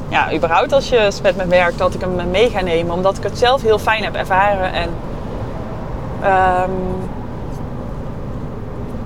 ja, 0.08 0.34
überhaupt 0.34 0.72
als 0.72 0.88
je 0.88 1.08
met 1.22 1.36
me 1.36 1.46
werkt, 1.46 1.78
dat 1.78 1.94
ik 1.94 2.00
hem 2.00 2.30
mee 2.30 2.50
ga 2.50 2.60
nemen. 2.60 2.94
Omdat 2.94 3.16
ik 3.16 3.22
het 3.22 3.38
zelf 3.38 3.62
heel 3.62 3.78
fijn 3.78 4.04
heb 4.04 4.14
ervaren. 4.14 4.72
En 4.72 4.88
um, 6.24 7.11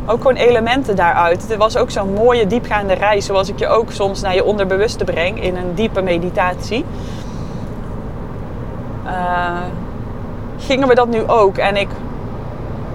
ook 0.06 0.16
gewoon 0.16 0.36
elementen 0.36 0.96
daaruit. 0.96 1.48
Het 1.48 1.56
was 1.56 1.76
ook 1.76 1.90
zo'n 1.90 2.12
mooie 2.12 2.46
diepgaande 2.46 2.94
reis. 2.94 3.26
Zoals 3.26 3.48
ik 3.48 3.58
je 3.58 3.68
ook 3.68 3.92
soms 3.92 4.20
naar 4.20 4.34
je 4.34 4.44
onderbewuste 4.44 5.04
breng 5.04 5.42
in 5.42 5.56
een 5.56 5.74
diepe 5.74 6.02
meditatie. 6.02 6.84
Uh, 9.06 9.60
gingen 10.58 10.88
we 10.88 10.94
dat 10.94 11.08
nu 11.08 11.22
ook. 11.26 11.56
En 11.56 11.76
ik 11.76 11.88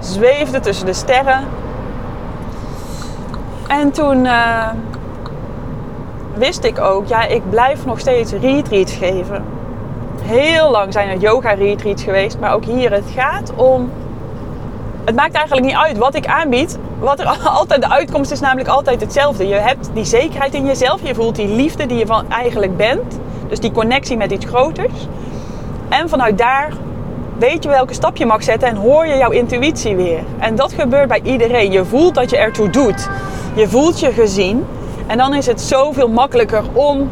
zweefde 0.00 0.60
tussen 0.60 0.86
de 0.86 0.92
sterren. 0.92 1.44
En 3.66 3.90
toen 3.90 4.24
uh, 4.24 4.68
wist 6.34 6.64
ik 6.64 6.80
ook, 6.80 7.06
ja, 7.06 7.24
ik 7.24 7.50
blijf 7.50 7.86
nog 7.86 8.00
steeds 8.00 8.32
retreats 8.32 8.92
geven. 8.92 9.44
Heel 10.22 10.70
lang 10.70 10.92
zijn 10.92 11.08
er 11.08 11.16
yoga 11.16 11.50
retreats 11.50 12.02
geweest, 12.02 12.38
maar 12.38 12.52
ook 12.54 12.64
hier, 12.64 12.92
het 12.92 13.10
gaat 13.14 13.52
om. 13.54 13.90
Het 15.04 15.14
maakt 15.14 15.34
eigenlijk 15.34 15.66
niet 15.66 15.76
uit 15.76 15.98
wat 15.98 16.14
ik 16.14 16.26
aanbied. 16.26 16.78
Wat 16.98 17.20
er 17.20 17.26
altijd 17.58 17.82
de 17.82 17.90
uitkomst 17.90 18.30
is, 18.30 18.40
namelijk 18.40 18.68
altijd 18.68 19.00
hetzelfde. 19.00 19.48
Je 19.48 19.54
hebt 19.54 19.90
die 19.94 20.04
zekerheid 20.04 20.54
in 20.54 20.64
jezelf, 20.64 21.06
je 21.06 21.14
voelt 21.14 21.36
die 21.36 21.48
liefde 21.48 21.86
die 21.86 21.98
je 21.98 22.06
van 22.06 22.30
eigenlijk 22.30 22.76
bent. 22.76 23.18
Dus 23.48 23.60
die 23.60 23.72
connectie 23.72 24.16
met 24.16 24.30
iets 24.30 24.46
groters. 24.46 25.08
En 25.92 26.08
vanuit 26.08 26.38
daar 26.38 26.72
weet 27.38 27.62
je 27.62 27.68
welke 27.68 27.94
stap 27.94 28.16
je 28.16 28.26
mag 28.26 28.42
zetten 28.42 28.68
en 28.68 28.76
hoor 28.76 29.06
je 29.06 29.16
jouw 29.16 29.30
intuïtie 29.30 29.96
weer. 29.96 30.20
En 30.38 30.54
dat 30.54 30.72
gebeurt 30.72 31.08
bij 31.08 31.20
iedereen. 31.22 31.72
Je 31.72 31.84
voelt 31.84 32.14
dat 32.14 32.30
je 32.30 32.36
ertoe 32.36 32.70
doet. 32.70 33.08
Je 33.54 33.68
voelt 33.68 34.00
je 34.00 34.12
gezien. 34.12 34.66
En 35.06 35.18
dan 35.18 35.34
is 35.34 35.46
het 35.46 35.60
zoveel 35.60 36.08
makkelijker 36.08 36.62
om 36.72 37.10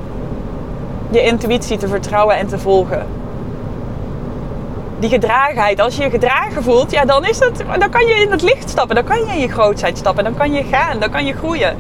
je 1.11 1.23
intuïtie 1.23 1.77
te 1.77 1.89
vertrouwen 1.89 2.37
en 2.37 2.47
te 2.47 2.59
volgen. 2.59 3.07
Die 4.99 5.11
gedragenheid, 5.11 5.81
als 5.81 5.97
je 5.97 6.03
je 6.03 6.11
gedragen 6.11 6.63
voelt, 6.63 6.91
ja, 6.91 7.05
dan, 7.05 7.25
is 7.25 7.39
het, 7.39 7.65
dan 7.79 7.91
kan 7.91 8.07
je 8.07 8.15
in 8.15 8.31
het 8.31 8.43
licht 8.43 8.71
stappen. 8.71 8.95
Dan 8.95 9.05
kan 9.05 9.19
je 9.19 9.33
in 9.33 9.41
je 9.41 9.49
grootheid 9.49 9.99
stappen. 9.99 10.25
Dan 10.25 10.37
kan 10.37 10.53
je 10.53 10.63
gaan. 10.63 10.99
Dan 10.99 11.11
kan 11.11 11.25
je 11.25 11.33
groeien. 11.33 11.77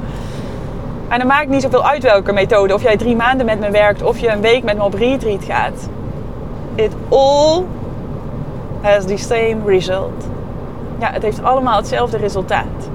En 1.08 1.18
dan 1.18 1.26
maakt 1.26 1.48
niet 1.48 1.62
zoveel 1.62 1.84
uit 1.84 2.02
welke 2.02 2.32
methode. 2.32 2.74
Of 2.74 2.82
jij 2.82 2.96
drie 2.96 3.16
maanden 3.16 3.46
met 3.46 3.60
me 3.60 3.70
werkt 3.70 4.02
of 4.02 4.18
je 4.18 4.28
een 4.28 4.40
week 4.40 4.62
met 4.62 4.76
me 4.76 4.82
op 4.82 4.94
retreat 4.94 5.44
gaat 5.44 5.88
it 6.74 6.92
all 7.08 7.64
has 8.80 9.06
the 9.06 9.16
same 9.16 9.56
result. 9.66 10.24
Ja, 10.98 11.10
het 11.12 11.22
heeft 11.22 11.42
allemaal 11.42 11.76
hetzelfde 11.76 12.16
resultaat. 12.16 12.90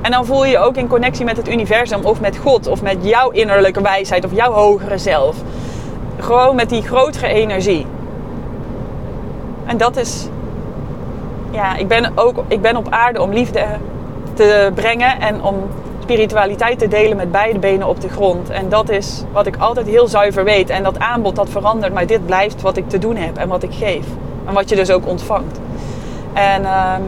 En 0.00 0.10
dan 0.10 0.26
voel 0.26 0.44
je 0.44 0.50
je 0.50 0.58
ook 0.58 0.76
in 0.76 0.88
connectie 0.88 1.24
met 1.24 1.36
het 1.36 1.48
universum 1.48 2.04
of 2.04 2.20
met 2.20 2.36
God 2.36 2.66
of 2.66 2.82
met 2.82 2.96
jouw 3.00 3.30
innerlijke 3.30 3.82
wijsheid 3.82 4.24
of 4.24 4.34
jouw 4.34 4.52
hogere 4.52 4.98
zelf. 4.98 5.36
Gewoon 6.18 6.56
met 6.56 6.68
die 6.68 6.82
grotere 6.82 7.26
energie. 7.26 7.86
En 9.64 9.76
dat 9.76 9.96
is, 9.96 10.28
ja, 11.50 11.76
ik 11.76 11.88
ben 11.88 12.12
ook, 12.14 12.44
ik 12.48 12.62
ben 12.62 12.76
op 12.76 12.86
aarde 12.90 13.22
om 13.22 13.32
liefde 13.32 13.66
te 14.34 14.70
brengen 14.74 15.20
en 15.20 15.42
om 15.42 15.54
spiritualiteit 16.04 16.78
te 16.78 16.88
delen 16.88 17.16
met 17.16 17.32
beide 17.32 17.58
benen 17.58 17.88
op 17.88 18.00
de 18.00 18.08
grond. 18.08 18.50
En 18.50 18.68
dat 18.68 18.88
is 18.88 19.24
wat 19.32 19.46
ik 19.46 19.56
altijd 19.56 19.86
heel 19.86 20.06
zuiver 20.06 20.44
weet. 20.44 20.70
En 20.70 20.82
dat 20.82 20.98
aanbod 20.98 21.36
dat 21.36 21.48
verandert, 21.48 21.92
maar 21.92 22.06
dit 22.06 22.26
blijft 22.26 22.62
wat 22.62 22.76
ik 22.76 22.88
te 22.88 22.98
doen 22.98 23.16
heb 23.16 23.36
en 23.36 23.48
wat 23.48 23.62
ik 23.62 23.74
geef. 23.74 24.06
En 24.46 24.54
wat 24.54 24.68
je 24.68 24.76
dus 24.76 24.90
ook 24.90 25.06
ontvangt. 25.06 25.60
En 26.32 26.64
um, 26.64 27.02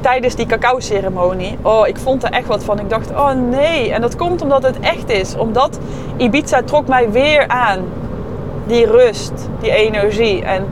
tijdens 0.00 0.34
die 0.34 0.46
cacao-ceremonie, 0.46 1.58
oh, 1.62 1.86
ik 1.86 1.96
vond 1.96 2.22
er 2.22 2.30
echt 2.30 2.46
wat 2.46 2.64
van. 2.64 2.80
Ik 2.80 2.90
dacht, 2.90 3.10
oh 3.10 3.30
nee. 3.30 3.92
En 3.92 4.00
dat 4.00 4.16
komt 4.16 4.42
omdat 4.42 4.62
het 4.62 4.80
echt 4.80 5.10
is. 5.10 5.36
Omdat 5.36 5.78
Ibiza 6.16 6.62
trok 6.62 6.86
mij 6.86 7.10
weer 7.10 7.48
aan. 7.48 7.80
Die 8.66 8.86
rust, 8.86 9.48
die 9.60 9.70
energie. 9.70 10.42
En 10.42 10.66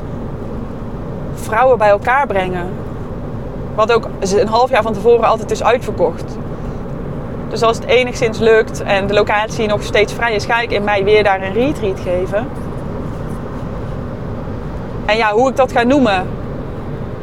vrouwen 1.34 1.78
bij 1.78 1.88
elkaar 1.88 2.26
brengen. 2.26 2.66
Wat 3.74 3.92
ook 3.92 4.08
een 4.20 4.48
half 4.48 4.70
jaar 4.70 4.82
van 4.82 4.92
tevoren 4.92 5.28
altijd 5.28 5.50
is 5.50 5.62
uitverkocht. 5.62 6.36
Dus 7.54 7.62
als 7.62 7.76
het 7.76 7.86
enigszins 7.86 8.38
lukt 8.38 8.82
en 8.82 9.06
de 9.06 9.14
locatie 9.14 9.66
nog 9.66 9.82
steeds 9.82 10.12
vrij 10.12 10.34
is, 10.34 10.44
ga 10.44 10.60
ik 10.60 10.70
in 10.70 10.84
mei 10.84 11.04
weer 11.04 11.24
daar 11.24 11.42
een 11.42 11.52
retreat 11.52 12.00
geven. 12.00 12.46
En 15.06 15.16
ja, 15.16 15.32
hoe 15.32 15.50
ik 15.50 15.56
dat 15.56 15.72
ga 15.72 15.82
noemen. 15.82 16.26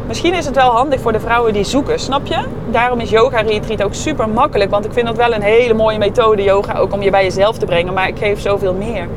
Misschien 0.07 0.33
is 0.33 0.45
het 0.45 0.55
wel 0.55 0.69
handig 0.69 1.01
voor 1.01 1.11
de 1.11 1.19
vrouwen 1.19 1.53
die 1.53 1.63
zoeken, 1.63 1.99
snap 1.99 2.25
je? 2.25 2.43
Daarom 2.69 2.99
is 2.99 3.09
yoga 3.09 3.41
retreat 3.41 3.83
ook 3.83 3.93
super 3.93 4.29
makkelijk. 4.29 4.71
Want 4.71 4.85
ik 4.85 4.93
vind 4.93 5.07
dat 5.07 5.15
wel 5.15 5.33
een 5.33 5.41
hele 5.41 5.73
mooie 5.73 5.97
methode, 5.97 6.43
yoga, 6.43 6.77
ook 6.77 6.93
om 6.93 7.01
je 7.01 7.09
bij 7.09 7.23
jezelf 7.23 7.57
te 7.57 7.65
brengen. 7.65 7.93
Maar 7.93 8.07
ik 8.07 8.17
geef 8.17 8.41
zoveel 8.41 8.73
meer. 8.73 9.07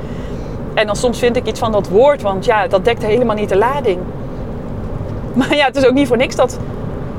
En 0.74 0.86
dan 0.86 0.96
soms 0.96 1.18
vind 1.18 1.36
ik 1.36 1.46
iets 1.46 1.60
van 1.60 1.72
dat 1.72 1.88
woord, 1.88 2.22
want 2.22 2.44
ja, 2.44 2.66
dat 2.66 2.84
dekt 2.84 3.02
helemaal 3.02 3.36
niet 3.36 3.48
de 3.48 3.56
lading. 3.56 3.98
Maar 5.32 5.56
ja, 5.56 5.66
het 5.66 5.76
is 5.76 5.86
ook 5.86 5.94
niet 5.94 6.08
voor 6.08 6.16
niks 6.16 6.36
dat 6.36 6.58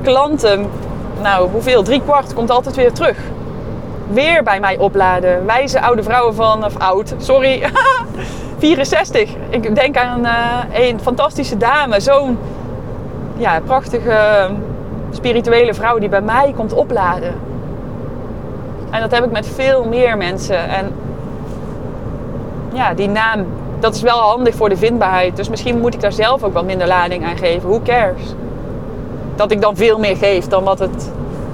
klanten, 0.02 0.66
nou 1.22 1.48
hoeveel, 1.50 1.82
drie 1.82 2.02
kwart 2.02 2.34
komt 2.34 2.50
altijd 2.50 2.76
weer 2.76 2.92
terug 2.92 3.16
weer 4.08 4.42
bij 4.42 4.60
mij 4.60 4.78
opladen. 4.78 5.46
Wijze 5.46 5.80
oude 5.80 6.02
vrouwen 6.02 6.34
van, 6.34 6.64
of 6.64 6.78
oud, 6.78 7.14
sorry, 7.18 7.62
64. 8.58 9.30
Ik 9.48 9.74
denk 9.74 9.96
aan 9.96 10.24
uh, 10.24 10.58
een 10.72 11.00
fantastische 11.00 11.56
dame, 11.56 12.00
zo'n 12.00 12.38
ja, 13.36 13.60
prachtige 13.60 14.50
spirituele 15.10 15.74
vrouw 15.74 15.98
die 15.98 16.08
bij 16.08 16.20
mij 16.20 16.52
komt 16.56 16.72
opladen. 16.72 17.34
En 18.90 19.00
dat 19.00 19.10
heb 19.10 19.24
ik 19.24 19.30
met 19.30 19.46
veel 19.46 19.84
meer 19.84 20.16
mensen. 20.16 20.68
En 20.68 20.94
ja, 22.72 22.94
die 22.94 23.08
naam, 23.08 23.46
dat 23.78 23.94
is 23.94 24.02
wel 24.02 24.18
handig 24.18 24.54
voor 24.54 24.68
de 24.68 24.76
vindbaarheid. 24.76 25.36
Dus 25.36 25.48
misschien 25.48 25.80
moet 25.80 25.94
ik 25.94 26.00
daar 26.00 26.12
zelf 26.12 26.42
ook 26.42 26.52
wat 26.52 26.64
minder 26.64 26.86
lading 26.86 27.24
aan 27.24 27.36
geven. 27.36 27.68
Who 27.68 27.80
cares? 27.84 28.34
Dat 29.34 29.50
ik 29.50 29.60
dan 29.60 29.76
veel 29.76 29.98
meer 29.98 30.16
geef 30.16 30.46
dan 30.46 30.64
wat, 30.64 30.78
het 30.78 31.10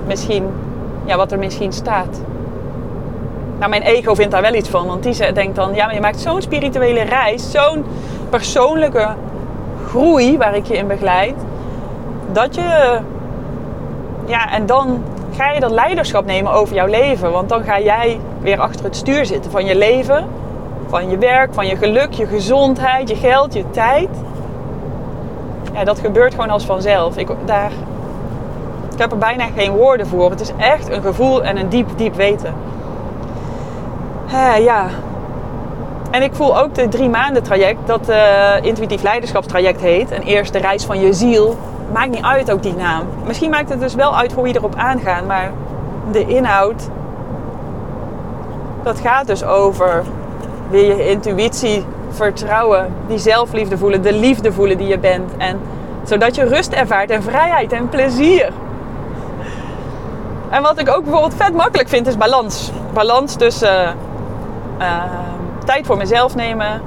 misschien, 0.07 0.45
ja, 1.05 1.17
wat 1.17 1.33
er 1.33 1.39
misschien 1.39 1.73
staat. 1.73 2.21
Nou, 3.63 3.75
mijn 3.75 3.83
ego 3.83 4.15
vindt 4.15 4.33
daar 4.33 4.43
wel 4.43 4.55
iets 4.55 4.69
van. 4.69 4.87
Want 4.87 5.03
die 5.03 5.33
denkt 5.33 5.57
dan, 5.57 5.75
ja, 5.75 5.85
maar 5.85 5.95
je 5.95 6.01
maakt 6.01 6.21
zo'n 6.21 6.43
spirituele 6.43 7.03
reis. 7.03 7.51
Zo'n 7.51 7.85
persoonlijke 8.31 9.09
groei 9.87 10.39
waar 10.39 10.57
ik 10.57 10.67
je 10.67 10.77
in 10.77 10.87
begeleid. 10.87 11.35
Dat 12.33 12.55
je, 12.55 12.99
ja, 14.27 14.53
en 14.53 14.67
dan 14.67 15.05
ga 15.37 15.51
je 15.51 15.61
dat 15.61 15.71
leiderschap 15.71 16.25
nemen 16.25 16.53
over 16.53 16.75
jouw 16.75 16.87
leven. 16.87 17.33
Want 17.33 17.49
dan 17.49 17.63
ga 17.65 17.81
jij 17.81 18.21
weer 18.41 18.61
achter 18.61 18.85
het 18.85 18.97
stuur 18.97 19.27
zitten 19.27 19.51
van 19.51 19.65
je 19.65 19.77
leven, 19.77 20.27
van 20.89 21.11
je 21.11 21.19
werk, 21.19 21.55
van 21.55 21.67
je 21.67 21.77
geluk, 21.77 22.13
je 22.13 22.27
gezondheid, 22.27 23.09
je 23.09 23.17
geld, 23.17 23.55
je 23.55 23.71
tijd. 23.71 24.09
Ja, 25.73 25.85
dat 25.85 25.99
gebeurt 25.99 26.35
gewoon 26.35 26.51
als 26.51 26.65
vanzelf. 26.65 27.17
Ik, 27.17 27.29
daar, 27.45 27.71
ik 28.93 28.99
heb 28.99 29.13
er 29.13 29.19
bijna 29.19 29.45
geen 29.57 29.73
woorden 29.73 30.07
voor. 30.07 30.31
Het 30.31 30.41
is 30.41 30.53
echt 30.57 30.91
een 30.91 31.03
gevoel 31.03 31.43
en 31.45 31.57
een 31.57 31.69
diep, 31.69 31.89
diep 31.97 32.15
weten. 32.15 32.55
Uh, 34.33 34.65
ja. 34.65 34.87
En 36.11 36.23
ik 36.23 36.35
voel 36.35 36.59
ook 36.59 36.75
de 36.75 36.89
drie 36.89 37.09
maanden 37.09 37.43
traject, 37.43 37.79
dat 37.87 38.09
uh, 38.09 38.55
intuïtief 38.63 39.03
leiderschapstraject 39.03 39.81
heet. 39.81 40.11
En 40.11 40.23
eerst 40.23 40.53
de 40.53 40.59
reis 40.59 40.85
van 40.85 41.01
je 41.01 41.13
ziel 41.13 41.57
maakt 41.93 42.11
niet 42.11 42.23
uit 42.23 42.51
ook 42.53 42.63
die 42.63 42.75
naam. 42.75 43.07
Misschien 43.27 43.51
maakt 43.51 43.69
het 43.69 43.81
dus 43.81 43.95
wel 43.95 44.17
uit 44.17 44.33
hoe 44.33 44.49
je 44.49 44.57
erop 44.57 44.75
aangaat, 44.75 45.27
maar 45.27 45.53
de 46.11 46.27
inhoud, 46.27 46.89
dat 48.83 49.01
gaat 49.01 49.27
dus 49.27 49.45
over 49.45 50.03
weer 50.71 50.97
je 50.97 51.11
intuïtie 51.11 51.85
vertrouwen, 52.11 52.95
die 53.07 53.19
zelfliefde 53.19 53.79
voelen, 53.79 54.03
de 54.03 54.13
liefde 54.13 54.53
voelen 54.53 54.79
die 54.79 54.87
je 54.87 54.99
bent. 54.99 55.37
En 55.37 55.61
zodat 56.05 56.35
je 56.35 56.45
rust 56.45 56.73
ervaart 56.73 57.11
en 57.11 57.23
vrijheid 57.23 57.73
en 57.73 57.89
plezier. 57.89 58.53
En 60.51 60.63
wat 60.63 60.79
ik 60.79 60.89
ook 60.89 61.03
bijvoorbeeld 61.03 61.35
vet 61.37 61.55
makkelijk 61.55 61.89
vind 61.89 62.07
is 62.07 62.17
balans. 62.17 62.73
Balans 62.93 63.35
tussen 63.35 63.97
uh, 64.83 65.03
tijd 65.65 65.87
voor 65.87 65.97
mezelf 65.97 66.35
nemen, 66.35 66.83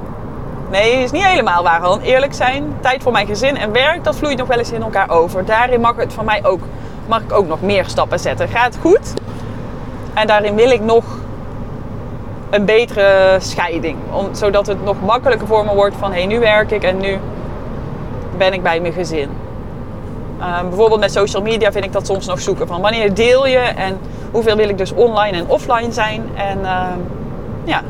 Nee, 0.70 1.02
is 1.02 1.10
niet 1.10 1.24
helemaal 1.24 1.62
waar. 1.62 1.80
Gewoon 1.80 2.00
eerlijk 2.00 2.34
zijn. 2.34 2.76
Tijd 2.80 3.02
voor 3.02 3.12
mijn 3.12 3.26
gezin 3.26 3.56
en 3.56 3.72
werk, 3.72 4.04
dat 4.04 4.16
vloeit 4.16 4.38
nog 4.38 4.48
wel 4.48 4.58
eens 4.58 4.72
in 4.72 4.82
elkaar 4.82 5.10
over. 5.10 5.44
Daarin 5.44 5.80
mag 5.80 5.96
het 5.96 6.12
van 6.12 6.24
mij 6.24 6.44
ook, 6.44 6.60
mag 7.06 7.20
ik 7.20 7.32
ook 7.32 7.46
nog 7.46 7.62
meer 7.62 7.84
stappen 7.84 8.18
zetten. 8.18 8.48
Gaat 8.48 8.78
goed. 8.80 9.14
En 10.14 10.26
daarin 10.26 10.54
wil 10.54 10.70
ik 10.70 10.80
nog 10.80 11.04
een 12.50 12.64
betere 12.64 13.36
scheiding. 13.38 13.96
Om, 14.10 14.34
zodat 14.34 14.66
het 14.66 14.84
nog 14.84 14.96
makkelijker 15.02 15.46
voor 15.46 15.64
me 15.64 15.74
wordt 15.74 15.96
van 15.96 16.10
hé, 16.10 16.18
hey, 16.18 16.26
nu 16.26 16.38
werk 16.38 16.70
ik 16.70 16.82
en 16.82 16.98
nu 16.98 17.18
ben 18.36 18.52
ik 18.52 18.62
bij 18.62 18.80
mijn 18.80 18.92
gezin. 18.92 19.28
Uh, 20.38 20.60
bijvoorbeeld 20.60 21.00
met 21.00 21.12
social 21.12 21.42
media 21.42 21.72
vind 21.72 21.84
ik 21.84 21.92
dat 21.92 22.06
soms 22.06 22.26
nog 22.26 22.40
zoeken. 22.40 22.66
Van 22.66 22.80
wanneer 22.80 23.14
deel 23.14 23.46
je 23.46 23.58
en 23.58 23.98
hoeveel 24.32 24.56
wil 24.56 24.68
ik 24.68 24.78
dus 24.78 24.92
online 24.92 25.36
en 25.36 25.48
offline 25.48 25.92
zijn. 25.92 26.30
En 26.34 26.58
uh, 26.58 26.86
ja, 27.66 27.82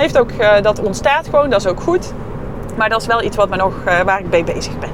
Heeft 0.00 0.18
ook, 0.18 0.30
uh, 0.40 0.52
dat 0.62 0.80
ontstaat 0.82 1.28
gewoon, 1.28 1.50
dat 1.50 1.60
is 1.60 1.66
ook 1.66 1.80
goed. 1.80 2.12
Maar 2.76 2.88
dat 2.88 3.00
is 3.00 3.06
wel 3.06 3.22
iets 3.22 3.36
wat 3.36 3.48
me 3.48 3.56
nog, 3.56 3.72
uh, 3.86 4.00
waar 4.00 4.20
ik 4.20 4.30
mee 4.30 4.44
bezig 4.44 4.78
ben. 4.78 4.88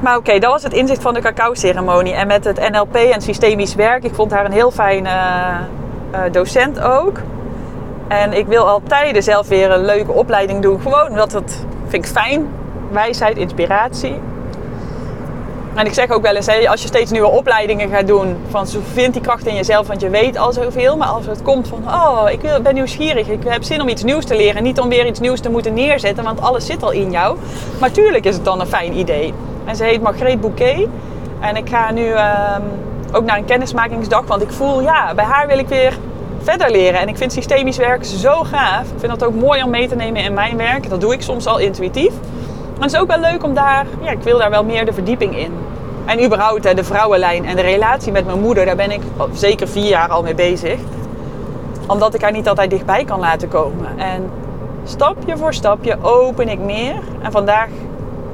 Maar 0.00 0.16
oké, 0.16 0.38
dat 0.38 0.50
was 0.50 0.62
het 0.62 0.72
inzicht 0.72 1.02
van 1.02 1.14
de 1.14 1.20
cacao-ceremonie. 1.20 2.12
En 2.12 2.26
met 2.26 2.44
het 2.44 2.70
NLP 2.70 2.94
en 2.94 3.20
systemisch 3.20 3.74
werk. 3.74 4.04
Ik 4.04 4.14
vond 4.14 4.30
haar 4.30 4.44
een 4.44 4.52
heel 4.52 4.70
fijne 4.70 5.10
uh, 6.12 6.18
docent 6.30 6.80
ook. 6.80 7.18
En 8.08 8.32
ik 8.32 8.46
wil 8.46 8.68
al 8.68 8.82
tijden 8.86 9.22
zelf 9.22 9.48
weer 9.48 9.70
een 9.70 9.84
leuke 9.84 10.12
opleiding 10.12 10.62
doen. 10.62 10.80
Gewoon 10.80 11.08
omdat 11.08 11.32
het 11.32 11.66
vind 11.86 12.04
ik 12.04 12.10
fijn. 12.10 12.48
Wijsheid, 12.90 13.36
inspiratie. 13.36 14.20
En 15.74 15.86
ik 15.86 15.94
zeg 15.94 16.10
ook 16.10 16.22
wel 16.22 16.36
eens, 16.36 16.48
als 16.68 16.82
je 16.82 16.86
steeds 16.86 17.10
nieuwe 17.10 17.28
opleidingen 17.28 17.88
gaat 17.88 18.06
doen, 18.06 18.36
van 18.50 18.66
vind 18.92 19.12
die 19.12 19.22
kracht 19.22 19.46
in 19.46 19.54
jezelf, 19.54 19.86
want 19.86 20.00
je 20.00 20.10
weet 20.10 20.38
al 20.38 20.52
zoveel. 20.52 20.96
Maar 20.96 21.08
als 21.08 21.26
het 21.26 21.42
komt 21.42 21.68
van, 21.68 21.84
oh, 21.86 22.24
ik 22.30 22.40
ben 22.62 22.74
nieuwsgierig, 22.74 23.28
ik 23.28 23.44
heb 23.46 23.62
zin 23.62 23.80
om 23.80 23.88
iets 23.88 24.02
nieuws 24.02 24.24
te 24.24 24.36
leren. 24.36 24.62
Niet 24.62 24.80
om 24.80 24.88
weer 24.88 25.06
iets 25.06 25.20
nieuws 25.20 25.40
te 25.40 25.50
moeten 25.50 25.74
neerzetten, 25.74 26.24
want 26.24 26.40
alles 26.40 26.66
zit 26.66 26.82
al 26.82 26.90
in 26.90 27.10
jou. 27.10 27.36
Maar 27.80 27.90
tuurlijk 27.90 28.24
is 28.24 28.34
het 28.34 28.44
dan 28.44 28.60
een 28.60 28.66
fijn 28.66 28.98
idee. 28.98 29.34
En 29.64 29.76
ze 29.76 29.84
heet 29.84 30.02
Margreet 30.02 30.40
Bouquet. 30.40 30.86
En 31.40 31.56
ik 31.56 31.68
ga 31.68 31.92
nu 31.92 32.06
um, 32.06 32.62
ook 33.12 33.24
naar 33.24 33.36
een 33.36 33.44
kennismakingsdag, 33.44 34.26
want 34.26 34.42
ik 34.42 34.50
voel, 34.50 34.80
ja, 34.80 35.14
bij 35.14 35.24
haar 35.24 35.46
wil 35.46 35.58
ik 35.58 35.68
weer 35.68 35.98
verder 36.42 36.70
leren. 36.70 37.00
En 37.00 37.08
ik 37.08 37.16
vind 37.16 37.32
systemisch 37.32 37.76
werk 37.76 38.04
zo 38.04 38.42
gaaf. 38.42 38.82
Ik 38.82 38.98
vind 38.98 39.18
dat 39.18 39.24
ook 39.24 39.34
mooi 39.34 39.62
om 39.62 39.70
mee 39.70 39.88
te 39.88 39.94
nemen 39.94 40.22
in 40.22 40.34
mijn 40.34 40.56
werk. 40.56 40.90
Dat 40.90 41.00
doe 41.00 41.12
ik 41.12 41.22
soms 41.22 41.46
al 41.46 41.58
intuïtief. 41.58 42.12
Maar 42.82 42.90
het 42.90 43.00
is 43.00 43.06
ook 43.06 43.20
wel 43.20 43.30
leuk 43.30 43.44
om 43.44 43.54
daar, 43.54 43.86
ja, 44.00 44.10
ik 44.10 44.22
wil 44.22 44.38
daar 44.38 44.50
wel 44.50 44.64
meer 44.64 44.84
de 44.84 44.92
verdieping 44.92 45.38
in. 45.38 45.52
En 46.04 46.24
überhaupt 46.24 46.76
de 46.76 46.84
vrouwenlijn 46.84 47.44
en 47.44 47.56
de 47.56 47.62
relatie 47.62 48.12
met 48.12 48.26
mijn 48.26 48.40
moeder, 48.40 48.64
daar 48.64 48.76
ben 48.76 48.90
ik 48.90 49.00
zeker 49.32 49.68
vier 49.68 49.88
jaar 49.88 50.08
al 50.08 50.22
mee 50.22 50.34
bezig. 50.34 50.80
Omdat 51.86 52.14
ik 52.14 52.22
haar 52.22 52.32
niet 52.32 52.48
altijd 52.48 52.70
dichtbij 52.70 53.04
kan 53.04 53.18
laten 53.18 53.48
komen. 53.48 53.98
En 53.98 54.30
stapje 54.84 55.36
voor 55.36 55.54
stapje 55.54 55.96
open 56.00 56.48
ik 56.48 56.58
meer. 56.58 56.94
En 57.20 57.32
vandaag 57.32 57.68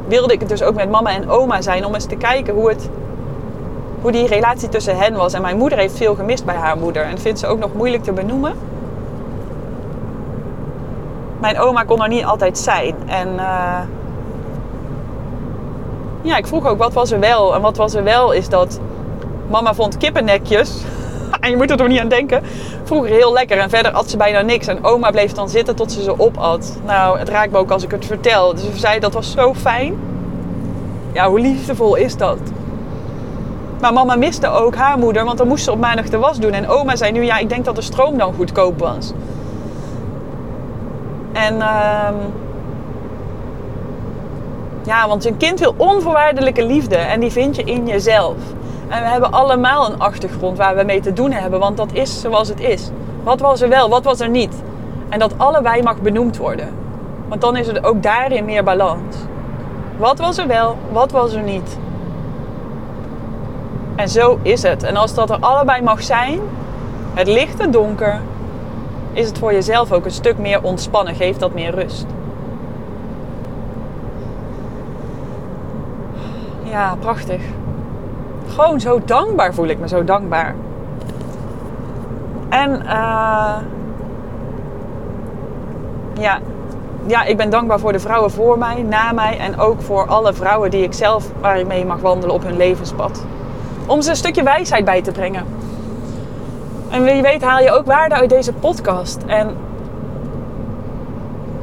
wilde 0.07 0.33
ik 0.33 0.41
het 0.41 0.49
dus 0.49 0.63
ook 0.63 0.75
met 0.75 0.91
mama 0.91 1.11
en 1.11 1.31
oma 1.31 1.61
zijn 1.61 1.85
om 1.85 1.95
eens 1.95 2.07
te 2.07 2.17
kijken 2.17 2.55
hoe, 2.55 2.69
het, 2.69 2.89
hoe 4.01 4.13
die 4.13 4.27
relatie 4.27 4.69
tussen 4.69 4.99
hen 4.99 5.15
was. 5.15 5.33
En 5.33 5.43
mijn 5.43 5.57
moeder 5.57 5.79
heeft 5.79 5.97
veel 5.97 6.15
gemist 6.15 6.45
bij 6.45 6.57
haar 6.57 6.77
moeder. 6.77 7.03
En 7.03 7.19
vindt 7.19 7.39
ze 7.39 7.47
ook 7.47 7.59
nog 7.59 7.75
moeilijk 7.75 8.03
te 8.03 8.13
benoemen. 8.13 8.53
Mijn 11.41 11.59
oma 11.59 11.83
kon 11.83 12.03
er 12.03 12.09
niet 12.09 12.25
altijd 12.25 12.59
zijn. 12.59 12.95
En 13.07 13.29
uh, 13.35 13.79
ja, 16.29 16.37
ik 16.37 16.47
vroeg 16.47 16.67
ook 16.67 16.79
wat 16.79 16.93
was 16.93 17.11
er 17.11 17.21
wel. 17.21 17.55
En 17.55 17.61
wat 17.61 17.77
was 17.77 17.95
er 17.95 18.05
wel 18.05 18.33
is 18.33 18.49
dat 18.49 18.81
mama 19.51 19.75
vond 19.75 19.97
kippennekjes. 19.97 20.83
en 21.41 21.51
je 21.51 21.57
moet 21.57 21.71
er 21.71 21.77
toch 21.77 21.89
niet 21.89 22.01
aan 22.01 22.09
denken. 22.09 22.43
Vroeger 22.85 23.11
heel 23.11 23.33
lekker 23.33 23.59
en 23.59 23.71
verder 23.71 23.93
at 23.93 24.11
ze 24.11 24.17
bijna 24.17 24.41
niks. 24.41 24.67
En 24.67 24.85
oma 24.85 25.11
bleef 25.11 25.33
dan 25.33 25.49
zitten 25.49 25.77
tot 25.77 25.93
ze 25.93 26.03
ze 26.03 26.21
opat. 26.21 26.79
Nou, 26.87 27.19
het 27.19 27.29
raakt 27.29 27.53
me 27.53 27.59
ook 27.59 27.71
als 27.71 27.83
ik 27.83 27.91
het 27.91 28.07
vertel. 28.07 28.55
Dus 28.55 28.65
ze 28.65 28.79
zei 28.79 29.01
dat 29.01 29.13
was 29.13 29.33
zo 29.33 29.55
fijn. 29.55 29.99
Ja, 31.13 31.29
hoe 31.29 31.41
liefdevol 31.41 31.95
is 31.95 32.17
dat? 32.17 32.39
Maar 33.81 33.93
mama 33.93 34.17
miste 34.17 34.49
ook 34.49 34.75
haar 34.75 34.99
moeder, 34.99 35.25
want 35.25 35.39
dan 35.39 35.49
moest 35.49 35.65
ze 35.65 35.73
op 35.73 35.79
maandag 35.79 36.09
de 36.09 36.19
was 36.19 36.39
doen. 36.39 36.53
En 36.53 36.69
oma 36.69 36.97
zei 36.97 37.13
nu, 37.13 37.25
ja, 37.25 37.39
ik 37.39 37.49
denk 37.49 37.65
dat 37.65 37.75
de 37.75 37.83
stroom 37.83 38.19
dan 38.19 38.35
goedkoop 38.35 38.79
was. 38.79 39.13
En 41.33 41.57
uh, 41.57 42.09
ja, 44.89 45.09
want 45.09 45.25
een 45.25 45.37
kind 45.37 45.59
wil 45.59 45.75
onvoorwaardelijke 45.77 46.67
liefde 46.67 46.97
en 46.97 47.21
die 47.21 47.31
vind 47.31 47.57
je 47.57 47.63
in 47.63 47.87
jezelf. 47.87 48.37
En 48.89 49.03
we 49.03 49.09
hebben 49.09 49.33
allemaal 49.33 49.91
een 49.91 49.99
achtergrond 49.99 50.59
waar 50.59 50.77
we 50.77 50.83
mee 50.83 51.01
te 51.01 51.13
doen 51.13 51.33
hebben, 51.33 51.61
want 51.61 51.77
dat 51.77 51.93
is 51.93 52.21
zoals 52.21 52.49
het 52.49 52.61
is. 52.61 52.91
Wat 53.23 53.41
was 53.41 53.61
er 53.61 53.69
wel, 53.69 53.89
wat 53.89 54.05
was 54.05 54.21
er 54.21 54.29
niet? 54.29 54.63
En 55.09 55.19
dat 55.19 55.35
allebei 55.37 55.83
mag 55.83 56.01
benoemd 56.01 56.37
worden. 56.37 56.69
Want 57.29 57.41
dan 57.41 57.57
is 57.57 57.69
er 57.69 57.85
ook 57.85 58.03
daarin 58.03 58.45
meer 58.45 58.65
balans. 58.65 59.17
Wat 59.97 60.19
was 60.19 60.39
er 60.39 60.47
wel, 60.47 60.77
wat 60.93 61.11
was 61.11 61.33
er 61.33 61.43
niet? 61.43 61.79
En 63.97 64.09
zo 64.09 64.39
is 64.43 64.63
het. 64.63 64.83
En 64.83 64.97
als 64.97 65.15
dat 65.15 65.31
er 65.31 65.39
allebei 65.41 65.83
mag 65.83 66.03
zijn, 66.03 66.41
het 67.15 67.27
licht 67.27 67.61
en 67.61 67.71
donker, 67.71 68.21
is 69.13 69.27
het 69.27 69.39
voor 69.39 69.53
jezelf 69.53 69.93
ook 69.93 70.05
een 70.05 70.11
stuk 70.11 70.39
meer 70.39 70.63
ontspannen. 70.63 71.15
Geeft 71.15 71.41
dat 71.41 71.55
meer 71.55 71.75
rust. 71.75 72.07
Ja, 76.71 76.97
prachtig. 77.01 77.43
Gewoon 78.47 78.81
zo 78.81 79.01
dankbaar 79.05 79.55
voel 79.55 79.67
ik 79.67 79.79
me, 79.79 79.89
zo 79.89 80.05
dankbaar. 80.05 80.55
En 82.49 82.71
uh, 82.85 83.57
ja, 86.19 86.39
ja, 87.07 87.25
ik 87.25 87.37
ben 87.37 87.51
dankbaar 87.51 87.79
voor 87.79 87.93
de 87.93 88.01
vrouwen 88.01 88.31
voor 88.31 88.59
mij, 88.59 88.83
na 88.83 89.13
mij 89.13 89.39
en 89.39 89.59
ook 89.59 89.81
voor 89.83 90.07
alle 90.07 90.33
vrouwen 90.33 90.71
die 90.71 90.83
ik 90.83 90.93
zelf, 90.93 91.31
waar 91.41 91.67
mee 91.67 91.85
mag 91.85 92.01
wandelen 92.01 92.35
op 92.35 92.43
hun 92.43 92.57
levenspad. 92.57 93.25
Om 93.87 94.03
ze 94.03 94.11
een 94.11 94.17
stukje 94.17 94.43
wijsheid 94.43 94.85
bij 94.85 95.03
te 95.03 95.13
brengen. 95.13 95.45
En 96.91 97.03
wie 97.03 97.23
weet 97.23 97.43
haal 97.43 97.61
je 97.61 97.71
ook 97.71 97.87
waarde 97.87 98.15
uit 98.15 98.31
deze 98.31 98.53
podcast. 98.53 99.23
En 99.27 99.57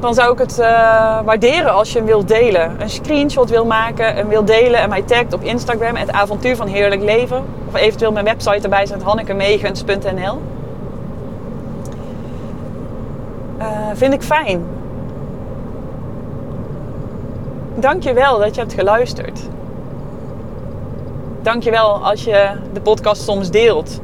dan 0.06 0.14
zou 0.14 0.34
ik 0.34 0.40
het 0.40 0.60
uh, 0.60 0.66
waarderen 1.24 1.74
als 1.74 1.92
je 1.92 1.98
hem 1.98 2.08
wilt 2.08 2.28
delen. 2.28 2.82
Een 2.82 2.90
screenshot 2.90 3.50
wil 3.50 3.66
maken 3.66 4.16
en 4.16 4.28
wil 4.28 4.46
delen 4.46 4.80
en 4.80 4.90
mij 4.90 5.02
tagt 5.02 5.34
op 5.34 5.42
Instagram, 5.42 5.96
het 5.96 6.12
avontuur 6.12 6.56
van 6.56 6.68
heerlijk 6.68 7.02
leven. 7.02 7.44
Of 7.68 7.76
eventueel 7.76 8.12
mijn 8.12 8.26
website 8.26 8.62
erbij 8.62 8.86
zet, 8.86 9.04
hannekemegens.nl. 9.04 10.42
Uh, 13.60 13.66
vind 13.94 14.14
ik 14.14 14.22
fijn. 14.22 14.66
Dank 17.76 18.04
je 18.04 18.14
wel 18.14 18.40
dat 18.40 18.56
je 18.56 18.62
hebt 18.62 18.74
geluisterd. 18.74 19.40
Dank 21.42 21.64
je 21.64 21.72
wel 21.72 22.06
als 22.06 22.24
je 22.24 22.52
de 22.74 22.82
podcast 22.82 23.22
soms 23.22 23.52
deelt. 23.52 24.00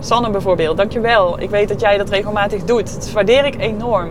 Sanne 0.00 0.30
bijvoorbeeld, 0.30 0.76
dank 0.76 0.92
je 0.92 1.00
wel. 1.00 1.40
Ik 1.40 1.50
weet 1.50 1.68
dat 1.68 1.80
jij 1.80 1.98
dat 1.98 2.08
regelmatig 2.08 2.64
doet. 2.64 2.94
Dat 2.94 3.12
waardeer 3.12 3.44
ik 3.44 3.60
enorm. 3.60 4.10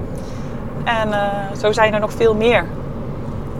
En 0.87 1.07
uh, 1.09 1.23
zo 1.59 1.71
zijn 1.71 1.93
er 1.93 1.99
nog 1.99 2.13
veel 2.13 2.35
meer. 2.35 2.65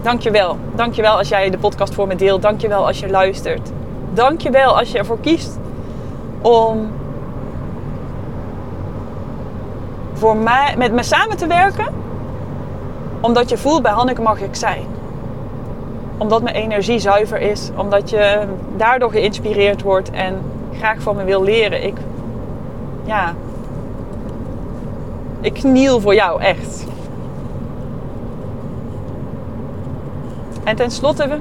Dank 0.01 0.21
je 0.21 0.31
wel. 0.31 0.57
Dank 0.75 0.93
je 0.93 1.01
wel 1.01 1.17
als 1.17 1.29
jij 1.29 1.49
de 1.49 1.57
podcast 1.57 1.93
voor 1.93 2.07
me 2.07 2.15
deelt. 2.15 2.41
Dank 2.41 2.61
je 2.61 2.67
wel 2.67 2.85
als 2.85 2.99
je 2.99 3.09
luistert. 3.09 3.71
Dank 4.13 4.41
je 4.41 4.49
wel 4.49 4.77
als 4.77 4.91
je 4.91 4.97
ervoor 4.97 5.19
kiest 5.19 5.57
om 6.41 6.91
voor 10.13 10.35
mij, 10.37 10.75
met 10.77 10.91
me 10.91 11.03
samen 11.03 11.37
te 11.37 11.47
werken. 11.47 11.85
Omdat 13.19 13.49
je 13.49 13.57
voelt 13.57 13.81
bij 13.81 13.91
Hanneke 13.91 14.21
mag 14.21 14.41
ik 14.41 14.55
zijn. 14.55 14.85
Omdat 16.17 16.43
mijn 16.43 16.55
energie 16.55 16.99
zuiver 16.99 17.41
is. 17.41 17.69
Omdat 17.75 18.09
je 18.09 18.39
daardoor 18.75 19.11
geïnspireerd 19.11 19.81
wordt 19.81 20.11
en 20.11 20.41
graag 20.77 21.01
van 21.01 21.15
me 21.15 21.23
wil 21.23 21.43
leren. 21.43 21.83
Ik, 21.83 21.97
ja, 23.05 23.33
ik 25.41 25.53
kniel 25.53 25.99
voor 25.99 26.15
jou 26.15 26.41
echt. 26.41 26.85
En 30.67 30.75
tenslotte 30.75 31.39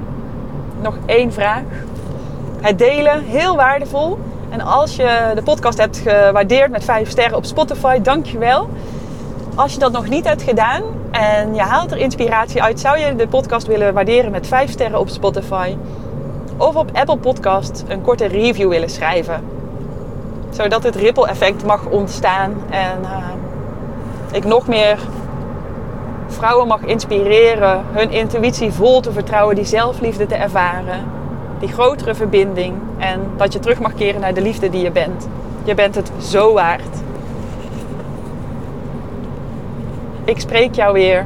nog 0.81 0.97
één 1.05 1.33
vraag. 1.33 1.63
Het 2.61 2.77
delen, 2.77 3.23
heel 3.23 3.55
waardevol. 3.55 4.19
En 4.49 4.61
als 4.61 4.95
je 4.95 5.31
de 5.35 5.41
podcast 5.41 5.77
hebt 5.77 5.97
gewaardeerd 5.97 6.71
met 6.71 6.83
5 6.83 7.09
sterren 7.09 7.37
op 7.37 7.45
Spotify, 7.45 8.01
dankjewel. 8.01 8.69
Als 9.55 9.73
je 9.73 9.79
dat 9.79 9.91
nog 9.91 10.09
niet 10.09 10.27
hebt 10.27 10.41
gedaan 10.41 10.81
en 11.11 11.55
je 11.55 11.61
haalt 11.61 11.91
er 11.91 11.97
inspiratie 11.97 12.63
uit, 12.63 12.79
zou 12.79 12.97
je 12.97 13.15
de 13.15 13.27
podcast 13.27 13.67
willen 13.67 13.93
waarderen 13.93 14.31
met 14.31 14.47
5 14.47 14.71
sterren 14.71 14.99
op 14.99 15.09
Spotify 15.09 15.75
of 16.57 16.75
op 16.75 16.89
Apple 16.93 17.17
Podcast 17.17 17.83
een 17.87 18.01
korte 18.01 18.25
review 18.25 18.69
willen 18.69 18.89
schrijven. 18.89 19.43
Zodat 20.49 20.83
het 20.83 20.95
ripple 20.95 21.27
effect 21.27 21.65
mag 21.65 21.85
ontstaan 21.85 22.53
en 22.69 22.99
uh, 23.01 23.17
ik 24.31 24.45
nog 24.45 24.67
meer 24.67 24.97
vrouwen 26.27 26.67
mag 26.67 26.81
inspireren 26.81 27.83
hun 27.91 28.11
intuïtie 28.11 28.71
vol 28.71 29.01
te 29.01 29.11
vertrouwen, 29.11 29.55
die 29.55 29.65
zelfliefde 29.65 30.25
te 30.25 30.35
ervaren, 30.35 31.03
die 31.59 31.69
grotere 31.69 32.15
verbinding 32.15 32.75
en 32.97 33.21
dat 33.37 33.53
je 33.53 33.59
terug 33.59 33.79
mag 33.79 33.93
keren 33.93 34.21
naar 34.21 34.33
de 34.33 34.41
liefde 34.41 34.69
die 34.69 34.83
je 34.83 34.91
bent. 34.91 35.27
Je 35.63 35.75
bent 35.75 35.95
het 35.95 36.11
zo 36.21 36.53
waard. 36.53 36.95
Ik 40.23 40.39
spreek 40.39 40.75
jou 40.75 40.93
weer 40.93 41.25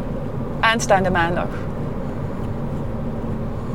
aanstaande 0.59 1.09
maandag. 1.09 1.47